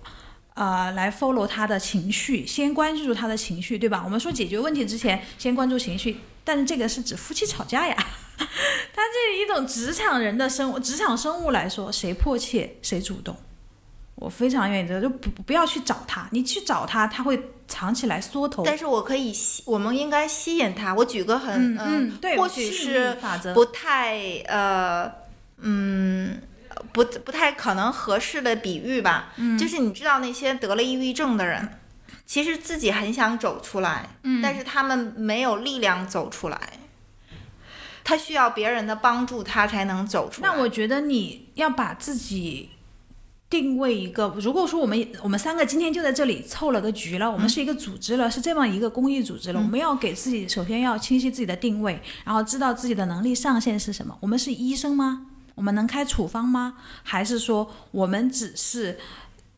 [0.54, 4.00] 呃来 follow 他的情绪，先关注他的情绪，对吧？
[4.02, 7.96] 我们说解决问题之前先关注情绪，但是这个是指夫妻吵架呀。
[8.36, 13.34] 他这一种职场人的生物，职场生物来说，谁迫切谁主动。
[14.16, 18.62] 我非常愿意这个，就不不要去找他，你去找他，他会藏起来缩头。
[18.64, 20.94] 但是我可以吸，我们应该吸引他。
[20.94, 25.10] 我举个很嗯嗯对或许是法则不太呃
[25.58, 26.40] 嗯
[26.92, 29.32] 不不太可能合适的比喻吧。
[29.36, 31.68] 嗯，就是你知道那些得了抑郁症的人，
[32.26, 36.58] 其实自己很想走出来，嗯，但是他们没有力量走出来。
[38.02, 40.48] 他需要别人的帮助，他才能走出来。
[40.48, 42.68] 那我觉得你要把自己
[43.48, 54.14] 定位一个，如果说我们我们三个今天就在这里凑了个局了，我们是一个组织了，是这么一个公益组织了，我们要给自己首先要清晰自己的定位，然后知道自己的能力上限是什么。
[54.20, 55.26] 我们是医生吗？
[55.54, 56.74] 我们能开处方吗？
[57.02, 58.98] 还是说我们只是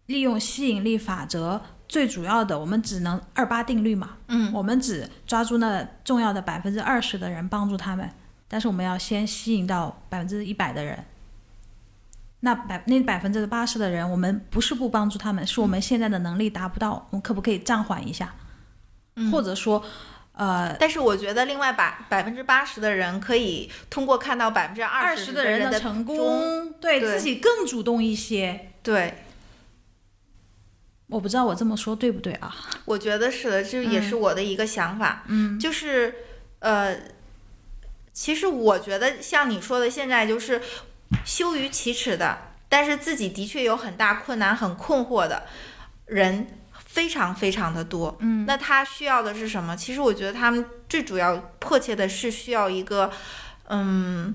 [0.07, 1.61] 利用吸引力法则？
[1.89, 8.11] 最主要的，我们只能二八定律嘛，嗯，我们只抓住那重要的百分之二十的人，帮助他们。
[8.49, 11.05] 但是我们要先吸引到百分之一百的人，
[12.41, 18.35] 那百那百分之八十的人，我们不是不帮助他们，是我们现在的能力达不到，我们可不可以暂缓一下？
[19.17, 19.83] 嗯或者说，
[20.33, 28.73] 呃，但是我觉得另外百百分之八十的人可以通过看到百分之二十十的人的成，功，对对自己更主动一些。
[28.83, 29.25] 对，
[31.09, 32.55] 我不知道我这么说对不对啊？
[32.85, 35.25] 我觉得是的，这也是我的一个想法。
[35.29, 36.15] 嗯，就是
[36.61, 36.97] 呃，
[38.13, 40.61] 其实我觉得像你说的，现在就是
[41.25, 42.39] 羞于启齿的，
[42.69, 45.47] 但是自己的确有很大困难、很困惑的
[46.07, 46.47] 人。
[46.87, 49.77] 非常非常的多，嗯，那他需要的是什么？
[49.77, 53.13] 其实我觉得他们最主要迫切的是需要一个，
[53.69, 54.35] 嗯，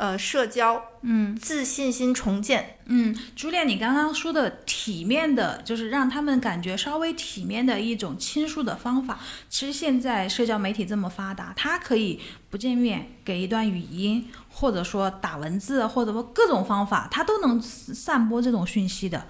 [0.00, 9.18] 呃，社交，嗯，自信心重建，嗯，朱恋，你刚刚说的体面的，就是让他们感觉稍微体面的一种倾诉的方法。
[9.50, 19.26] 其实现在社交媒体这么发达，它可以不见面给一段语音，或者说打文字，或者说各种方法，它都能散播这种讯息的。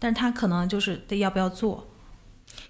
[0.00, 1.89] 但是他可能就是得要不要做。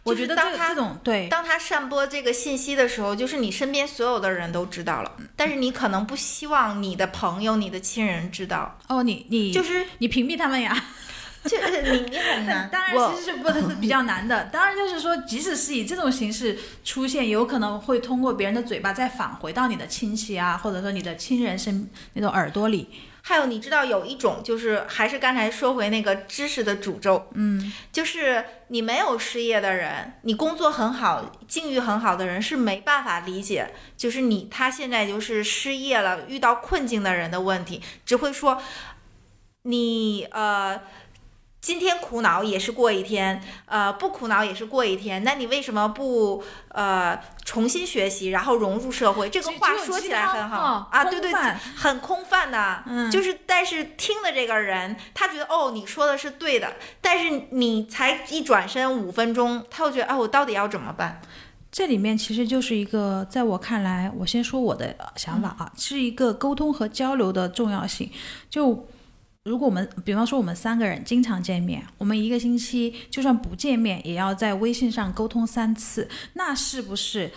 [0.03, 10.85] 我觉得当他这种对，当他散播这个信息的时候，就是你身边所有的人都知道了，但是你可能不希望你的朋友、你的亲人知道，哦，你你就是你屏蔽他们呀。
[11.43, 11.57] 这
[11.91, 12.69] 你你很难。
[12.73, 14.45] 当然，其实是不是比较难的。
[14.53, 22.89] 当然，就是说，即使是以这种形式出现，有可能会通过别人的嘴巴再返回到你的亲戚啊，或者说你的亲人身那种耳朵里。
[23.23, 38.61] 还有，你知道有一种就是，还是刚才说回那个知识的诅咒，嗯，就是你没有失业的人，你工作很好、境遇很好的人是没办法理解，就是你他现在就是失业了，遇到困境的人的问题，只会说
[39.63, 40.81] 你呃。
[41.61, 45.23] 今天苦恼也是过一天，呃，不苦恼也是过一天。
[45.23, 49.29] 那你为什么不呃重新学习，然后融入社会？
[49.29, 51.31] 这个话说起来很好啊，对对，
[51.77, 61.21] 很空泛的，嗯，就是但是听的这个人，他觉得哦你说的是对的，但是你才一转身五分钟，他又觉得啊我到底要怎么办？
[61.71, 68.11] 这里面其实就是一个，在我看来，我先说我的想法啊，是一个沟通和交流的重要性，
[68.49, 68.89] 就。
[69.45, 77.33] 如果我们比方说我们三个人经常见面，我们一个星期就算不见面，也要在微信上沟通三次，那是不是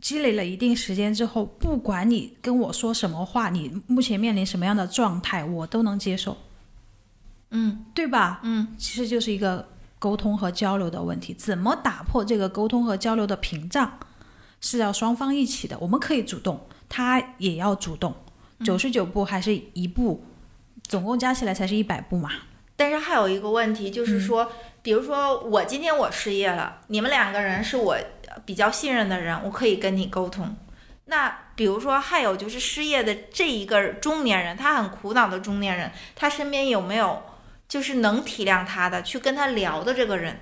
[0.00, 6.36] 积累了一定时间之后，不管你跟我说什么话，你目前面临什么样的状态，我都能接受，
[7.52, 8.40] 嗯，对吧？
[8.42, 9.66] 嗯，其实就是一个
[9.98, 13.98] 沟通和交流的问题，怎么打破这个沟通和交流的屏障，
[14.60, 15.78] 是要双方一起的。
[15.78, 18.14] 我们可以主动，他也要主动，
[18.62, 20.22] 九十九步还是一步。
[20.88, 22.30] 总共加起来才是一百步嘛，
[22.74, 24.50] 但是还有一个问题就是说，嗯、
[24.82, 27.98] 比如说我今天我失业了，你们两个人是我
[28.46, 30.56] 比较信任的人，我可以跟你沟通。
[31.04, 37.22] 那比如说，还有就是失业的这一个中年人，他很苦恼的中年人，他身边有没有
[37.68, 40.40] 就是能体谅他的，去跟他聊的这个人？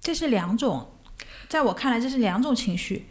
[0.00, 0.92] 这是两种，
[1.48, 3.06] 在我看来，这是两种情绪。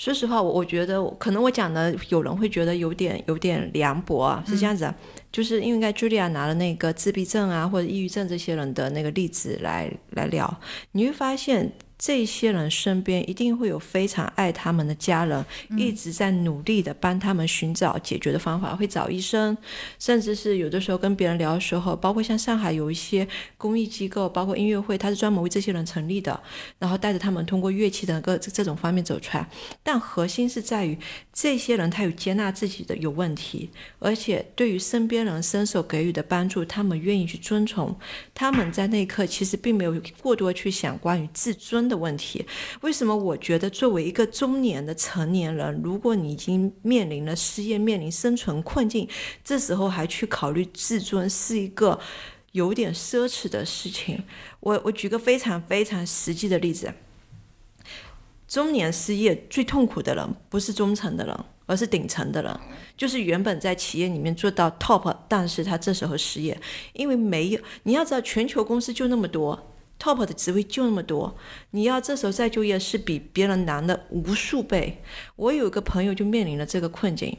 [0.00, 4.94] 说实话，我我觉得可能我讲的有人会觉得有点有点凉薄啊，是这样子啊，
[5.30, 10.58] 就是因为该茱莉亚拿了那个自闭症啊或者抑郁症这些人的那个例子来来聊，
[10.92, 11.70] 你会发现。
[12.02, 15.44] 这些人身边一定会有非常爱他们的家人，
[15.76, 19.54] 一直在努力的帮他们寻找解决的方法，会找医生，
[19.98, 23.28] 甚至是有的时候跟别人聊的时候，包括像上海有一些
[23.58, 26.40] 公益机构，包括音乐会，它是专门为这些人成立的，
[26.78, 29.46] 然后带着他们通过乐器的个这种方面走出来。
[29.82, 30.96] 但核心是在于，
[31.34, 37.94] 这些人他有接纳自己的有问题，而且对于身边人伸手给予的帮助，他们愿意去遵从。
[38.34, 41.89] 他们在那一刻其实并没有过多去想关于自尊。
[41.90, 42.46] 的问题，
[42.82, 49.08] 为什么我觉得作为一个中年的成年人，如果你已经面临了失业，面临生存困境，
[49.44, 51.98] 这时候还去考虑自尊，是一个
[52.52, 54.22] 有点奢侈的事情。
[54.60, 56.94] 我我举个非常非常实际的例子，
[58.46, 61.36] 中年失业最痛苦的人不是中层的人，
[61.66, 62.60] 而是顶层的人，
[62.96, 66.60] 就是原本在企业里面做到 top，但是他这时候失业，
[66.94, 69.66] 因为没有你要知道，全球公司就那么多。
[70.00, 71.36] Top 的职位就那么多，
[71.72, 75.02] 你要这时候再就业是比别人难的无数倍。
[75.36, 77.36] 我有一个朋友就面临了这个困境，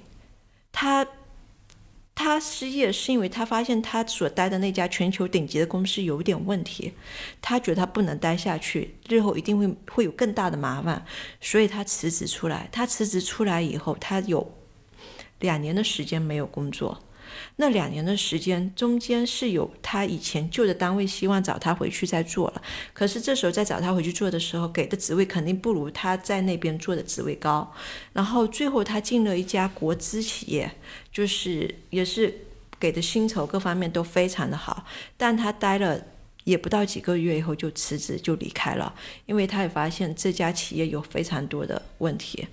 [0.71, 1.07] 他
[2.13, 6.93] 他失业是因为他发现他所待的那家全球顶级的公司有点问题，
[7.41, 11.03] 他觉得他不能待下去，日后一定会会有更大的麻烦，
[11.41, 12.69] 所以他辞职出来。
[12.71, 14.55] 他辞职出来以后，他有
[15.39, 17.01] 两年的时间没有工作。
[17.55, 22.61] 那两年的时间中间是有他以前旧的单位希望找他回去再做了，
[22.93, 27.71] 可是这时候再找他回去做的时候，给的职位肯定不如他在那边做的职位高。
[28.13, 30.71] 然后最后他进了一家国资企业，
[31.11, 32.33] 就是也是
[32.79, 34.85] 给的薪酬各方面都非常的好，
[35.17, 36.01] 但他待了
[36.43, 38.93] 也不到几个月以后就辞职就离开了，
[39.25, 42.47] 因为他也发现这家企业有非常多的问题。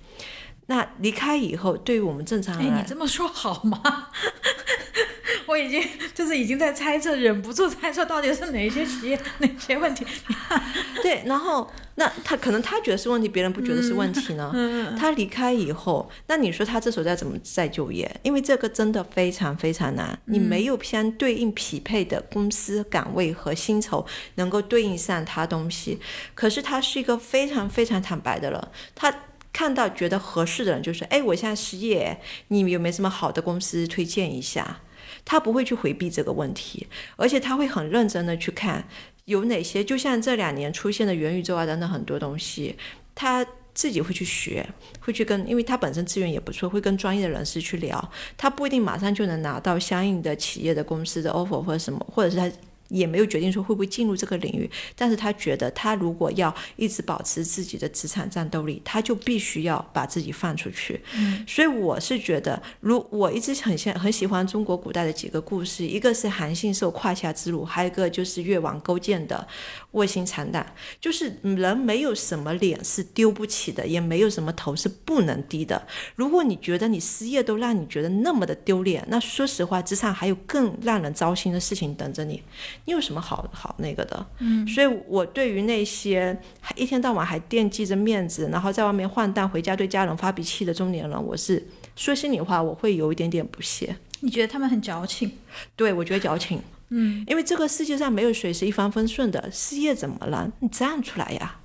[0.69, 3.81] 那离开以后，对于我们正常人，哎，你这么说好吗？
[5.47, 10.05] 我已经就是已经在猜测，忍不住猜测到底是哪些企业哪些问题。
[11.01, 14.53] 对，然后那他可能他觉得是问题，别人不觉得是问题呢？
[14.95, 18.19] 他离开以后，那你说他这时候再怎么再就业？
[18.21, 24.05] 因为这个真的非常非常难，你没有相对应匹配的公司岗位和薪酬
[24.35, 25.99] 能够对应上他东西。
[26.35, 29.11] 可是他是一个非常非常坦白的人，他。
[29.51, 32.19] 看到觉得合适的人，就说：“哎，我现在失业，
[32.49, 34.81] 你有没有什么好的公司推荐一下？”
[35.25, 38.87] 他不会去回避这个问题，而且他会很认真的去看
[39.25, 42.75] 有哪些，就像这两年出现的元宇宙啊等等很多东西，
[43.13, 44.65] 他自己会去学，
[44.99, 48.11] 会去跟，因为他本身资源也不错，会跟专业的人士去聊。
[48.37, 52.51] 他不一定马上就能拿到相应的企业的公司的 offer 或者什么，或者是他。
[52.89, 61.01] 也没有决定说会不会进入这个领域，但是他觉得他如果要一直保持自己的职场战斗力，他就必须要把自己放出去。
[61.15, 69.47] 嗯，所以我是觉得，如我一直很像很喜欢中国古代的几个故事，一个是韩信受胯下之辱，还有一个就是越王勾践的
[69.91, 70.65] 卧薪尝胆。
[70.99, 75.81] 就是人没有什么脸是丢不起的，也没有什么头是不能低的。
[76.15, 82.41] 如果你觉得你失业都让你觉得那么的丢脸，那说实话，职场还有更让人糟心的事情等着你。
[82.89, 84.25] 你有什么好好那个的？
[84.39, 91.63] 嗯，所以我对于那些还一天到晚还惦记着面子，然后在外面换蛋，回家对家人发脾气的中年人，我是
[91.95, 93.95] 说心里话，我会有一点点不屑。
[94.21, 95.31] 你觉得他们很矫情？
[95.77, 96.59] 对，我觉得矫情。
[96.89, 100.51] 嗯，因为这个世界上没有谁是一帆风顺的，事业怎么了？
[100.61, 101.59] 你站出来呀！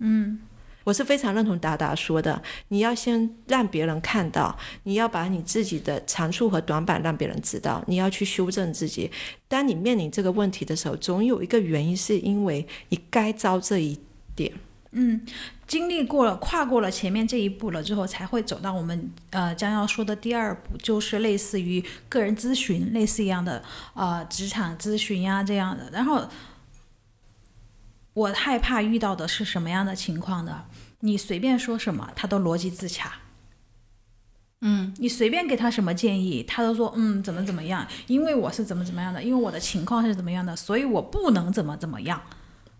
[0.00, 0.40] 嗯。
[0.88, 9.10] 我是非常认同达达说的，你要先让别人看到，你要把你自己的长处和短板让别人知道，你要去修正自己。
[9.48, 14.00] 当你面临这个问题的时候，总有一个原因是因为你该遭这一
[14.34, 14.50] 点。
[14.92, 15.20] 嗯，
[15.66, 23.62] 经历过了，跨过了前面这一步了之后，才会走到我们呃将要说的第二步，就是类似于个人咨询类似一样的
[23.92, 25.90] 呃职场咨询呀这样的。
[25.92, 26.26] 然后
[28.14, 30.64] 我害怕遇到的是什么样的情况呢？
[31.00, 33.12] 你随便说什么，他都逻辑自洽。
[34.60, 42.20] 嗯，你随便给他什么建议，他都说嗯怎么怎么样，因为我是怎么怎么样的，因为我的情况是怎么样的，所以我不能怎么怎么样。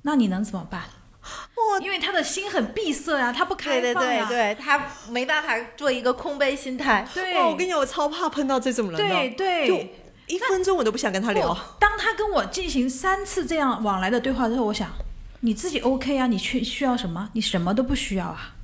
[0.02, 0.82] 那你能怎么办？
[1.22, 7.06] 我因为他的心很闭塞呀，他不开放呀，对对对，他没办法做一个空杯心态。
[7.14, 9.08] 对，我跟你讲，我超怕碰到这种人的。
[9.08, 9.76] 对对，就
[10.34, 11.56] 一分钟我都不想跟他聊。
[11.78, 14.90] 当他跟我进行三次这样往来的对话之后，我想。
[15.40, 16.26] 你自己 OK 啊？
[16.26, 17.30] 你去需要什么？
[17.32, 18.56] 你什么都不需要啊！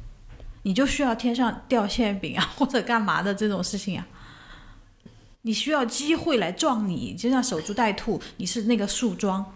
[0.63, 4.07] 你就需要天上掉馅饼啊， 或者干嘛的这种事情啊。
[5.43, 9.55] 你需要机会来撞你，就像守株待兔，你是那个树桩。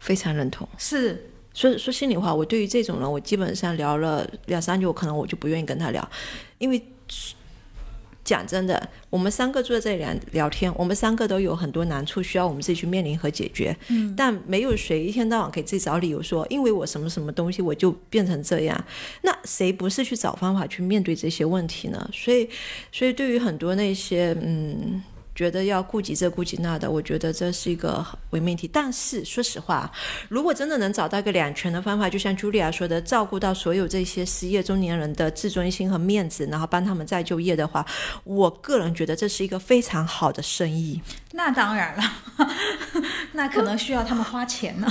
[0.00, 0.68] 非常认同。
[0.78, 6.10] 是，说说心里话，我对于这种人，我基本上聊了两三句，我可能我就不愿意跟他聊，
[6.58, 6.82] 因为
[8.24, 13.76] 讲真的，我们三个坐在这里聊聊天，我们三个都有很多难处需要我们自己去面临和解决。
[13.88, 18.84] 嗯，但没有谁一天到晚给自己找理由说，因为我什么什么东西我就变成这样。
[19.22, 22.08] 那谁不是去找方法去面对这些问题呢？
[22.12, 22.48] 所以，
[22.90, 25.02] 所以对于很多那些嗯。
[25.34, 28.70] 觉得要顾及这顾及那的，我觉得这是一个伪命题。
[28.72, 29.90] 但是说实话，
[30.28, 37.84] 如果真的能找到一个两全的方法，就像茱莉亚说的，照顾到所有这些失业中年人的自尊心和面子，然后帮他们再就业的话，
[38.22, 41.02] 我个人觉得这是一个非常好的生意。
[41.32, 42.02] 那当然了，
[43.34, 44.86] 那可能需要他们花钱呢。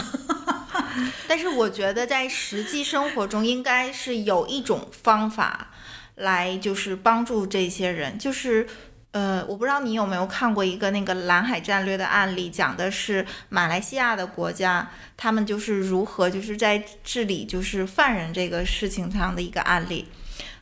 [1.25, 5.69] 但是我觉得在实际生活中，应该是有一种方法
[6.15, 8.67] 来，就是帮助这些人，就是。
[9.13, 20.07] 呃，我不知道你有没有看过一个那个蓝海战略的案例，讲的是马来西亚的国家，他们就是如何就是在治理就是犯人这个事情上的一个案例。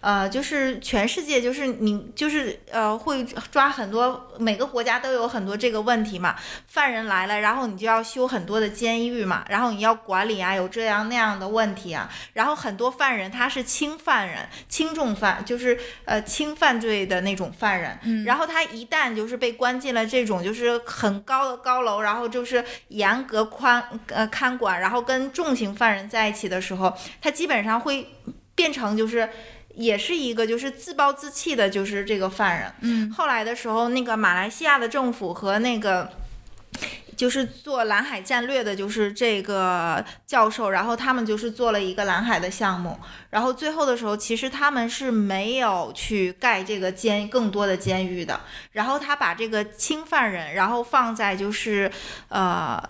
[0.02, 6.36] 呃，就是全世界，就是你，就是呃，会抓很多，每个国家都有很多这个问题嘛。
[6.66, 12.10] 犯人来了，然后你就要修很多的监狱嘛，然后你要管理啊，有这样那样的问题啊。
[12.34, 17.96] 然后很多犯人他是轻犯人，轻重犯，就是呃轻犯罪的那种犯人。
[18.02, 18.26] 嗯。
[18.26, 26.92] 然后他一旦就是被关进了这种就是很高的高楼，然后就是严格宽呃看管，然后跟重刑犯人在一起的时候，
[27.22, 28.08] 他基本上会
[28.56, 29.30] 变成就是。
[29.76, 32.74] 也是一个就是自暴自弃的，就是这个犯人。
[32.82, 36.10] 嗯，后来的时候，那个马来西亚的政府和那个
[37.16, 42.98] 就是做蓝海战略的，就是这个教授，然后他们就是做了一个蓝海的项目。
[43.30, 48.40] 然后最后的时候，其实他们是没有去盖这个监更多的监狱的。
[48.72, 51.92] 然后他把这个轻犯人，然后放在就是
[52.30, 52.82] 呃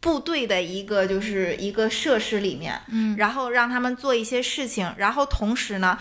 [0.00, 5.98] 部队的一个就是一个设施里面，嗯，然后让他们做一些事情，然后同时呢。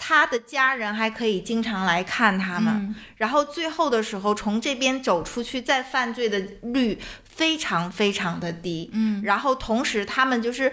[0.00, 10.72] 他的家人还可以经常来看他们，然后最后的时候从这边走出去再犯罪的率非常非常的低，嗯，然后同时他们就是。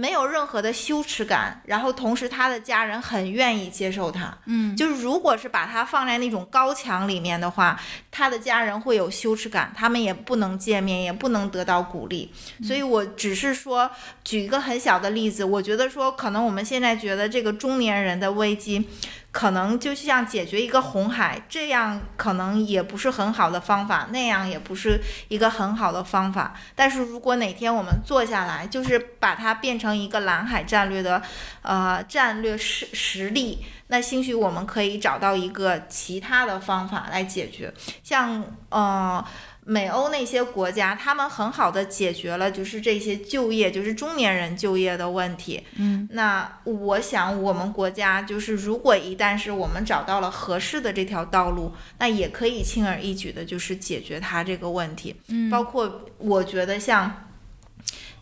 [0.00, 7.78] 没有任何的羞耻感，然后同时他的家人很愿意接受他，嗯，就是如果是把他放在那种高墙里面的话，
[8.10, 12.32] 他的家人会有羞耻感，他们也不能见面，也不能得到鼓励。
[12.64, 13.90] 所以我只是说
[14.24, 18.88] 举一个很小的例子，我觉得说可能我们现在觉得这个中年人的危机。
[19.32, 26.54] 可能就像解决一个红海，这样可能也不是很好的方法，那样也不是一个很好的方法。
[26.74, 31.22] 但是如果哪天我们坐下来，就是把它变成一个蓝海战略的，
[31.62, 37.72] 呃，战略实实力，那兴许我们可以找到一个其他的方法来解决，
[38.02, 39.24] 像呃。
[39.70, 45.62] 美欧那些国家，他们很好的解决了就是这些就业，就是中年人就业的问题。
[45.76, 55.14] 嗯，那我想我们国家就是如果一旦是我们找到了合适的这条道路，那也可以轻而易举的，就是解决它这个问题。
[55.28, 57.28] 嗯，包括我觉得像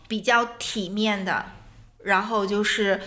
[0.07, 1.43] 比较体面的，
[2.03, 3.01] 然后就是。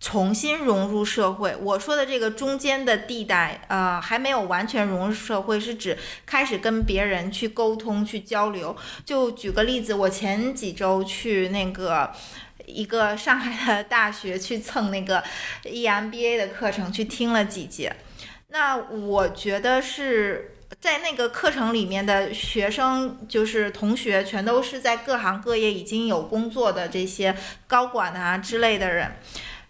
[0.00, 8.76] 重新融入社会，我说的这个中间的地带，呃，还没有完全融入社会，是指开始跟别人去沟通、去交流。
[9.04, 12.12] 就举个例子，我前几周去那个
[12.64, 15.22] 一个上海的大学去蹭那个
[15.64, 17.92] EMBA 的课程，去听了几节。
[18.50, 27.36] 那我觉得是在那个课程里面的学生，就是同学，全都是在各行各业已经有工作的这些
[27.66, 29.16] 高管啊之类的人。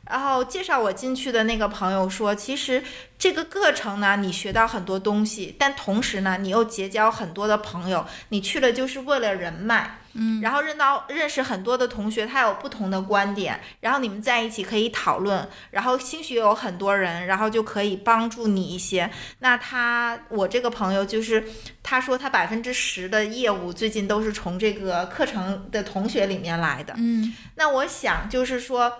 [0.09, 2.83] 然后介绍我进去的那个朋友说，其实
[3.19, 19.11] 这个课程呢，你学到很多东西，但同时呢，你又结交很多的朋友，你去了就是为了人脉，嗯，然后认到认识很多的同学，他有不同的观点，然后你们在一起可以讨论，然后兴许有很多人，然后就可以帮助你一些。
[19.41, 21.45] 那他我这个朋友就是，
[21.83, 28.91] 他说他百分之十的业务最近都是从这个课程的同学里面来的，嗯，那我想就是说。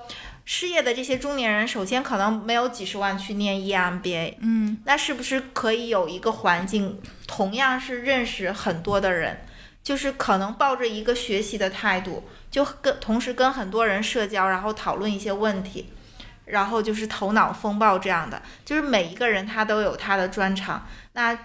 [0.51, 9.45] 失业的这些中年人，首先可能没有几十万去念 EMBA，嗯，那是不是可以有一个环境，同样是认识很多的人，
[9.83, 15.93] 就是可能抱着一个学习的态度，就跟同时跟很多人社交，然后讨论一些问题，
[16.47, 21.39] 然后就是头脑风暴这样的，就是每一个人他都有他的专长，那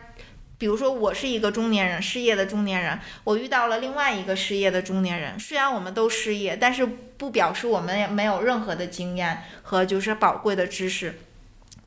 [0.58, 5.38] 比如说，我是一个中年人，失业的中年人，我遇到了另外一个失业的中年人。
[5.38, 11.20] 虽然我们都失业，但是不表示我们也没有任何的经验和就是宝贵的知识，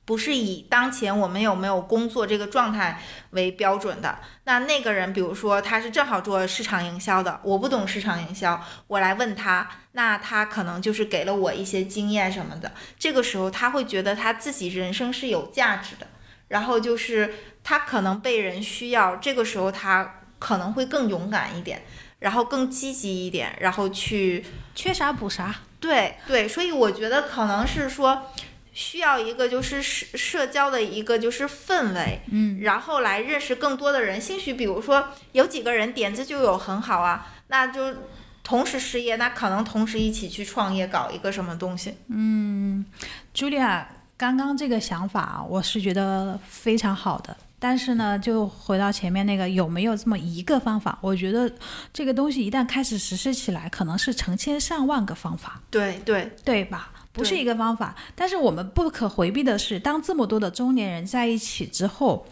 [0.04, 3.00] 不是以当前我们有没有工作这个状态
[3.30, 4.18] 为标准的。
[4.44, 12.72] 那那个人，比如说他是正好做市场营销的，我不懂市场营销，我来问他，那他可能就是给了我一些经验什么的。
[12.98, 16.06] 这个时候他会觉得他自己人生是有价值的。
[16.48, 17.34] 然后就是
[17.64, 21.82] 他可能被人需要，这个时候他可能会更勇敢一点，
[22.20, 24.44] 然后更积极一点，然后去
[24.74, 25.54] 缺啥补啥。
[25.80, 28.30] 对对，所以我觉得可能是说
[28.72, 34.20] 需要一个就是社社交的一个就是氛围，嗯，然后来认识更多的人。
[34.20, 37.94] 兴许比如说有几个人点子就有很好啊，那就
[38.42, 41.96] 同时失业，那可能同时一起去创业搞一个什么东西。
[42.08, 42.86] 嗯
[43.34, 43.84] ，Julia。
[44.16, 47.36] 刚刚这个想法，我是觉得非常好的。
[47.58, 50.98] 但是呢，就回到前面那个，有没有这么一个方法？
[51.00, 51.50] 我觉得
[51.92, 55.60] 这个东西一旦开始实施起来，可能是成千上万个方法。
[55.70, 56.90] 对对对吧？
[57.12, 57.94] 不是一个方法。
[58.14, 62.26] 但是我们不可回避的是，当这么多的中年人在一起之后，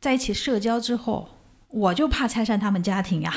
[0.00, 1.28] 在一起社交之后，
[1.68, 3.32] 我就怕拆散他们家庭呀。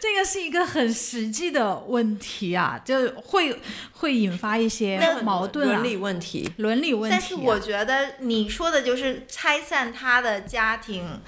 [0.00, 3.60] 这个是一个很实际的问题啊，就会
[3.92, 7.16] 会引发一些矛盾、伦理问题、伦理问题。
[7.18, 11.20] 但是我觉得你说的就是拆散他的家庭，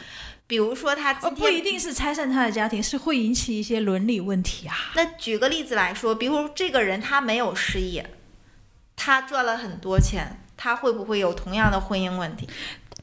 [0.46, 4.74] 比如说他今天不一定是拆散他的家庭，是会引起一些伦理问题啊。
[4.94, 8.08] 那举个例子来说，比如这个人他没有失业，
[8.96, 12.48] 他赚了很多钱，他会不会有同样的婚姻问题？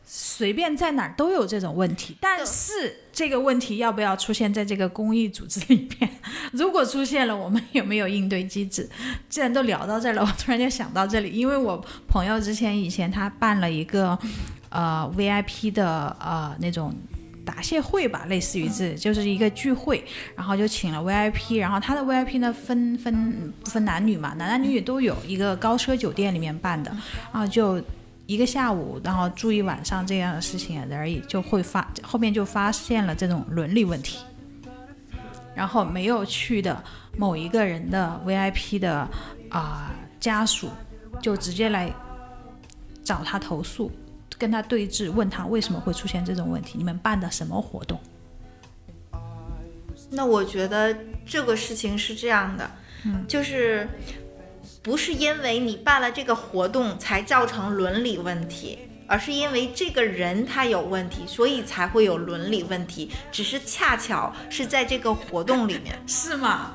[0.09, 2.71] 随便在哪儿都有这种问题，但是
[3.11, 6.09] 这个问题要不要出现在这个公益组织里面？
[6.53, 8.89] 如果出现了，我们有没有应对机制？
[9.27, 14.17] 既然都聊到这儿了，我突然间想到这里，因为我朋友之前以前他办了一个
[14.69, 16.95] 呃 VIP 的呃那种
[17.43, 20.01] 答谢会吧，类似于这就是一个聚会，
[20.37, 26.89] 然后就请了 VIP，然后他的 VIP 呢分分不分男女嘛，男男女女都有一个高奢酒店里面办的，
[27.33, 27.83] 然后就。
[28.27, 34.19] 一个下午，然后住一晚上这样的事情而已，就会发后面就发现了这种伦理问题。
[35.55, 36.83] 然后没有去的
[37.17, 39.07] 某一个人的 VIP 的
[39.49, 40.69] 啊家属，
[41.21, 41.91] 就直接来
[43.01, 43.89] 找他投诉，
[44.37, 46.77] 跟他对峙，问他为什么会出现这种问题？
[46.77, 47.97] 你们办的什么活动？
[50.11, 52.69] 那我觉得这个事情是这样的，
[53.05, 53.87] 嗯，就是。
[54.81, 63.11] 不是因为你办了这个活动才造成伦理问题，而是因为这个人他有问题，所以才会有伦理问题。
[63.31, 66.73] 只是恰巧是在这个活动里面， 是吗？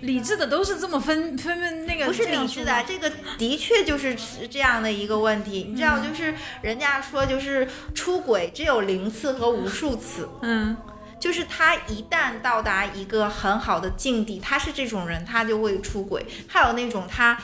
[0.00, 4.16] 理智的都是这么分分分那个，不是理智的，这个的确就是
[4.50, 5.64] 这样的一个问题。
[5.70, 10.76] 你知道，就是人家说就是出轨只有零次和无数次，嗯。
[11.22, 16.26] 就是他一旦到达一个很好的境地，他是这种人，他就会出轨。
[16.48, 17.38] 还有那种他，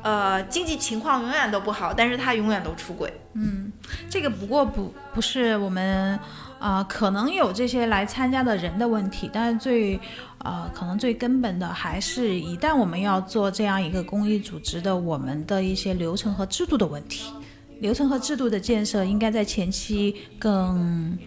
[0.00, 3.12] 呃，经济情况永远都不好，但是他永远都出轨。
[3.32, 3.72] 嗯，
[4.08, 6.16] 这个不过不不是我们，
[6.60, 9.98] 呃，可能有这些来参加的人的问题，但是最，
[10.44, 17.32] 呃，可能最根本的还是一旦我们要做这样一个公益组织的，我们的一些流程和制度的问题，
[17.80, 21.18] 流程和制度的建设应该在前期更。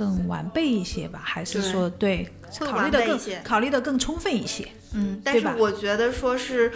[0.00, 2.26] 更完备一些吧，还是说对
[2.58, 4.66] 考虑的更考虑的更充分一些？
[4.94, 6.72] 嗯，但是我觉得说是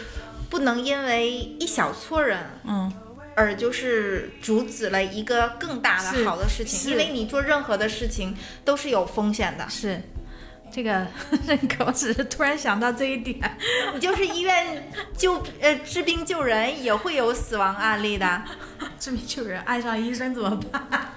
[0.51, 2.93] 不能因为一小撮人，嗯，
[3.35, 6.91] 而就是阻止了一个更大的好的事情。
[6.91, 9.66] 因为你做任何的事情都是有风险的。
[9.70, 10.03] 是
[10.70, 11.07] 这个
[11.47, 13.41] 认可，我只是突然想到这一点。
[13.95, 18.43] 你就是医院救呃治病救人也会有死亡案例的，
[18.99, 20.83] 治病救人爱上医生怎么办？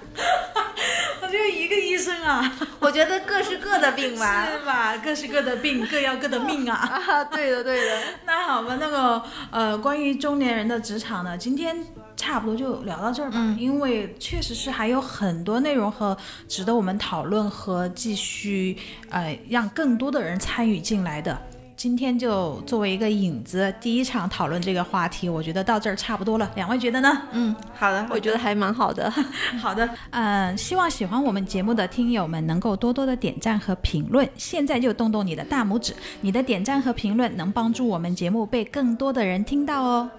[1.20, 2.50] 我就一个医生啊，
[2.80, 4.96] 我觉得各是各的病吧，是吧？
[4.96, 6.74] 各是各的病，各要各的命啊。
[7.06, 7.98] 啊，对的，对的。
[8.24, 11.76] 那好吧，那个呃，关于中年人的职场呢，今天
[12.16, 16.16] 差不多就聊到这儿吧，因为确实是还有很多内容和
[16.48, 18.76] 值得我们讨论和继续
[19.10, 21.38] 呃，让更多的人参与进来的。
[21.78, 26.50] 今天就作为一个引子，第一场讨论这个话题，我觉得到这儿差不多了。
[26.56, 27.22] 两位觉得呢？
[27.30, 29.08] 嗯，好的，我觉得还蛮好的。
[29.62, 34.28] 好的，嗯，希望喜欢我们节目的听友们能够多多的点赞和评论。
[34.36, 40.10] 现在就动动你的大拇指，你的点赞和评论能帮助我们节目被更多的人听到哦。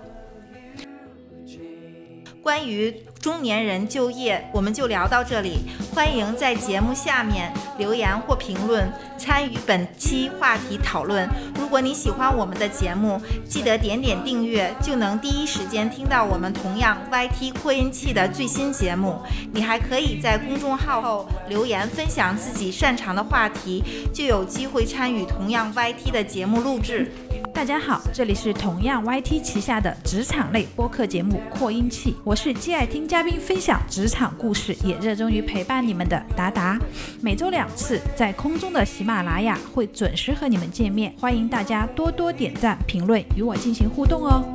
[2.42, 2.90] 关于
[3.22, 5.60] 中年人就业，我们就聊到这里。
[5.94, 11.28] 欢迎在节目下面留言或评论，参与本期话题讨论。
[11.60, 19.20] 如果你喜欢我们的节目，记得点点订阅，就能第一时间听到我们同样 YT 扩音器的最新节目。
[19.52, 27.12] 你还可以在公众号后留言分享自己擅长的话题，就有机会参与同样 YT 的节目录制。
[27.54, 36.78] 大家好，这里是同样 YT 旗下的职场类播客节目《扩音器》，我是既爱听嘉宾分享职场故事，也热衷于陪伴你们的达达。
[37.22, 44.46] 每周两次，在空中的喜马拉雅会准时和你们见面，欢迎大家多多点赞、评论，与我进行互动哦。